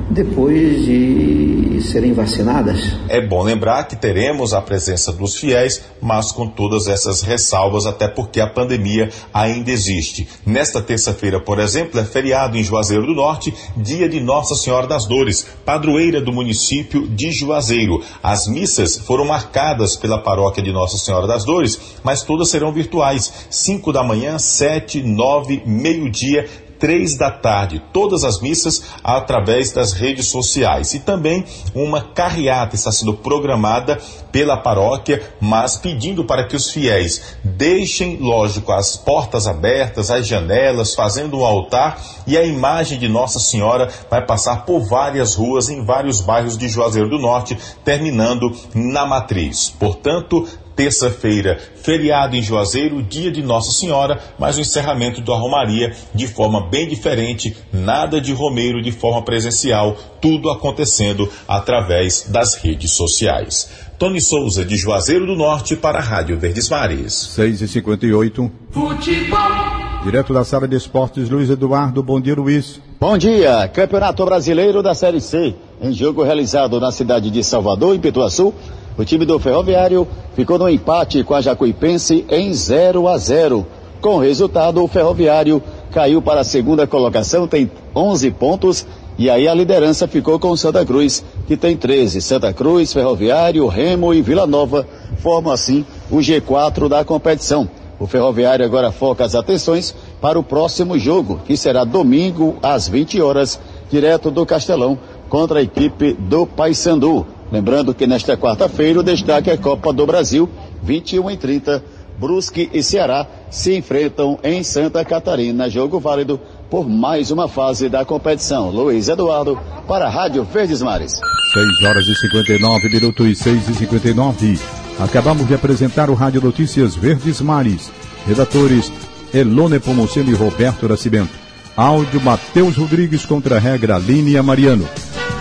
depois 0.10 0.86
de 0.86 1.81
serem 1.81 2.13
vacinadas. 2.13 2.93
É 3.10 3.19
bom 3.19 3.43
lembrar 3.43 3.86
que 3.86 3.95
teremos 3.95 4.53
a 4.53 4.62
presença 4.62 5.12
dos 5.12 5.36
fiéis, 5.36 5.81
mas 6.01 6.31
com 6.31 6.47
todas 6.47 6.88
essas 6.88 7.21
ressalvas, 7.21 7.86
até 7.86 8.08
porque 8.08 8.39
a 8.39 8.47
pandemia 8.47 9.10
ainda 9.34 9.71
existe. 9.71 10.27
Nesta 10.45 10.81
terça-feira, 10.81 11.39
por 11.39 11.60
exemplo, 11.60 11.99
é 11.99 12.05
feriado 12.05 12.58
em 12.58 12.63
Juazeiro 12.63 13.05
do 13.05 13.13
Norte, 13.13 13.53
dia 13.75 14.08
de 14.08 14.19
Nossa 14.19 14.55
Senhora 14.55 14.88
das 14.88 15.05
Dores, 15.05 15.45
padroeira 15.65 16.21
do 16.21 16.31
município 16.31 17.08
de 17.08 17.31
Juazeiro. 17.31 18.01
As 18.21 18.47
missas 18.47 18.97
foram 18.97 19.25
marcadas 19.25 19.95
pela 19.95 20.19
paróquia 20.19 20.63
de 20.63 20.71
Nossa 20.71 20.97
Senhora 20.97 21.27
das 21.27 21.43
Dores, 21.43 21.79
mas 22.03 22.21
todas 22.21 22.49
serão 22.49 22.71
virtuais. 22.71 23.34
5 23.49 23.91
da 23.91 24.03
manhã, 24.03 24.38
7, 24.38 25.01
9, 25.01 25.63
meio-dia 25.65 26.47
três 26.86 27.17
da 27.17 27.32
tarde, 27.32 27.82
todas 27.91 28.24
as 28.24 28.39
missas 28.39 28.84
através 29.04 29.71
das 29.71 29.91
redes 29.91 30.28
sociais. 30.28 30.93
E 30.93 31.00
também 31.00 31.43
uma 31.74 32.00
carreata 32.00 32.76
está 32.76 32.91
sendo 32.91 33.15
programada 33.15 34.00
pela 34.32 34.56
paróquia, 34.56 35.19
mas 35.41 35.78
pedindo 35.78 36.26
para 36.26 36.45
que 36.48 36.56
os 36.56 36.69
fiéis 36.69 37.38
deixem, 37.43 38.17
lógico, 38.17 38.71
as 38.71 38.95
portas 38.95 39.48
abertas, 39.48 40.12
as 40.12 40.28
janelas, 40.28 40.93
fazendo 40.93 41.39
um 41.39 41.43
altar 41.43 42.00
e 42.28 42.38
a 42.38 42.43
imagem 42.43 43.00
de 43.00 43.08
Nossa 43.08 43.39
Senhora 43.39 43.89
vai 44.08 44.24
passar 44.24 44.63
por 44.63 44.82
várias 44.82 45.34
ruas 45.34 45.69
em 45.69 45.84
vários 45.84 46.21
bairros 46.21 46.56
de 46.56 46.69
Juazeiro 46.69 47.10
do 47.10 47.17
Norte, 47.17 47.58
terminando 47.84 48.56
na 48.76 49.08
Matriz. 49.08 49.71
Portanto, 49.71 50.48
terça-feira, 50.75 51.57
feriado 51.75 52.35
em 52.35 52.41
Juazeiro, 52.41 53.01
dia 53.01 53.31
de 53.31 53.41
Nossa 53.41 53.71
Senhora, 53.71 54.19
mas 54.38 54.57
o 54.57 54.61
encerramento 54.61 55.21
da 55.21 55.35
Romaria 55.35 55.95
de 56.13 56.27
forma 56.27 56.69
bem 56.69 56.88
diferente, 56.88 57.55
nada 57.71 58.19
de 58.19 58.33
Romeiro 58.33 58.81
de 58.81 58.91
forma 58.91 59.23
presencial, 59.23 59.97
tudo 60.21 60.49
acontecendo 60.49 61.31
através 61.47 62.27
das 62.29 62.55
redes 62.55 62.91
sociais. 62.91 63.69
Tony 63.97 64.19
Souza, 64.19 64.65
de 64.65 64.75
Juazeiro 64.75 65.25
do 65.25 65.35
Norte, 65.35 65.75
para 65.75 65.99
a 65.99 66.01
Rádio 66.01 66.38
Verdes 66.38 66.69
Mares. 66.69 67.13
6 67.13 67.61
e 67.61 67.67
58 67.67 68.51
Futebol. 68.71 69.85
Direto 70.03 70.33
da 70.33 70.43
sala 70.43 70.67
de 70.67 70.75
esportes, 70.75 71.29
Luiz 71.29 71.49
Eduardo. 71.49 72.03
Bom 72.03 72.19
dia, 72.19 72.35
Luiz. 72.35 72.79
Bom 72.99 73.17
dia. 73.17 73.67
Campeonato 73.69 74.23
Brasileiro 74.25 74.83
da 74.83 74.93
Série 74.93 75.21
C. 75.21 75.55
Em 75.81 75.93
jogo 75.93 76.23
realizado 76.23 76.79
na 76.79 76.91
cidade 76.91 77.31
de 77.31 77.43
Salvador, 77.43 77.95
em 77.95 77.99
Pituaçu, 77.99 78.53
o 78.97 79.03
time 79.03 79.25
do 79.25 79.39
Ferroviário 79.39 80.08
ficou 80.36 80.58
no 80.58 80.69
empate 80.69 81.23
com 81.23 81.34
a 81.34 81.41
Jacuipense 81.41 82.25
em 82.29 82.53
0 82.53 83.08
a 83.08 83.17
0. 83.17 83.65
Com 83.99 84.15
o 84.15 84.19
resultado, 84.19 84.84
o 84.84 84.88
Ferroviário 84.88 85.62
caiu 85.91 86.21
para 86.21 86.41
a 86.41 86.45
segunda 86.45 86.86
colocação, 86.88 87.47
tem 87.47 87.69
11 87.95 88.31
pontos, 88.31 88.86
e 89.17 89.29
aí 89.29 89.47
a 89.47 89.53
liderança 89.53 90.08
ficou 90.08 90.38
com 90.38 90.55
Santa 90.55 90.86
Cruz, 90.86 91.23
que 91.47 91.58
tem 91.58 91.75
13. 91.75 92.21
Santa 92.21 92.53
Cruz, 92.53 92.93
Ferroviário, 92.93 93.67
Remo 93.67 94.13
e 94.13 94.21
Vila 94.21 94.45
Nova 94.45 94.86
formam 95.17 95.51
assim 95.51 95.86
o 96.12 96.17
G4 96.17 96.88
da 96.88 97.03
competição. 97.03 97.69
O 97.97 98.08
Ferroviário 98.08 98.65
agora 98.65 98.91
foca 98.91 99.23
as 99.23 99.36
atenções 99.36 99.95
para 100.21 100.38
o 100.38 100.43
próximo 100.43 100.99
jogo, 100.99 101.39
que 101.45 101.55
será 101.55 101.84
domingo 101.84 102.58
às 102.62 102.88
20 102.89 103.21
horas, 103.21 103.60
direto 103.89 104.29
do 104.29 104.45
Castelão, 104.45 104.97
contra 105.29 105.60
a 105.60 105.63
equipe 105.63 106.13
do 106.13 106.45
Paysandu. 106.45 107.25
Lembrando 107.56 107.96
que 107.96 108.06
nesta 108.06 108.36
quarta-feira 108.36 109.00
o 109.00 109.04
destaque 109.04 109.50
é 109.50 109.56
Copa 109.56 109.94
do 109.94 110.06
Brasil, 110.06 110.50
21 110.84 111.32
e 111.32 111.38
30. 111.38 111.84
Brusque 112.20 112.70
e 112.74 112.84
Ceará 112.84 113.26
se 113.50 113.78
enfrentam 113.78 114.38
em 114.44 114.62
Santa 114.62 115.06
Catarina. 115.06 115.70
Jogo 115.70 115.98
válido 115.98 116.38
por 116.70 116.89
mais 116.89 117.32
uma 117.32 117.48
fase 117.48 117.88
da 117.88 118.04
competição. 118.04 118.72
Luiz 118.72 119.08
Eduardo 119.08 119.58
para 119.88 120.06
a 120.06 120.10
Rádio 120.10 120.44
Verdes 120.44 120.82
Mares. 120.82 121.13
6 121.54 121.89
horas 121.89 122.06
e 122.08 122.15
59 122.15 122.89
minutos 122.89 123.38
6 123.38 123.70
e 123.70 123.74
59. 123.74 124.60
Acabamos 125.00 125.48
de 125.48 125.54
apresentar 125.54 126.10
o 126.10 126.13
Rádio 126.13 126.41
Notícias 126.41 126.94
Verdes 126.94 127.39
Mares. 127.39 127.89
Redatores 128.28 128.91
Elone 129.34 129.80
Pomoceno 129.80 130.30
e 130.30 130.34
Roberto 130.34 130.89
Nascimento. 130.89 131.32
Áudio 131.78 132.20
Matheus 132.20 132.76
Rodrigues 132.76 133.26
contra 133.26 133.56
a 133.56 133.60
regra 133.60 133.98
Línia 133.98 134.44
Mariano. 134.44 134.86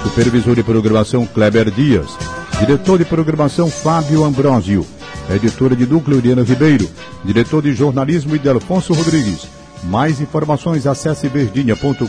Supervisor 0.04 0.54
de 0.54 0.62
programação 0.62 1.26
Kleber 1.26 1.70
Dias. 1.70 2.06
Diretor 2.60 2.98
de 2.98 3.06
programação 3.06 3.70
Fábio 3.70 4.22
Ambrosio. 4.22 4.86
Editora 5.30 5.74
de 5.74 5.86
núcleo 5.86 6.18
Uriana 6.18 6.42
Ribeiro. 6.42 6.86
Diretor 7.24 7.62
de 7.62 7.72
jornalismo 7.72 8.36
Idelfonso 8.36 8.92
Rodrigues. 8.92 9.48
Mais 9.84 10.20
informações 10.20 10.86
acesse 10.86 11.26
verdinha.com.br 11.26 12.04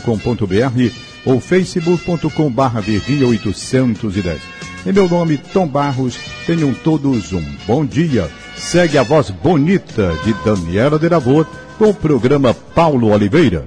ou 1.24 1.40
facebook.com 1.40 2.52
barra 2.52 2.80
verdinha 2.80 3.26
810. 3.26 4.40
Em 4.86 4.92
meu 4.92 5.08
nome, 5.08 5.38
Tom 5.38 5.66
Barros, 5.66 6.18
tenham 6.46 6.72
todos 6.74 7.32
um 7.32 7.42
bom 7.66 7.84
dia. 7.84 8.30
Segue 8.56 8.98
a 8.98 9.02
voz 9.02 9.30
bonita 9.30 10.12
de 10.22 10.34
Daniela 10.44 10.98
Deravot 10.98 11.48
com 11.78 11.88
o 11.88 11.94
programa 11.94 12.54
Paulo 12.54 13.10
Oliveira. 13.10 13.66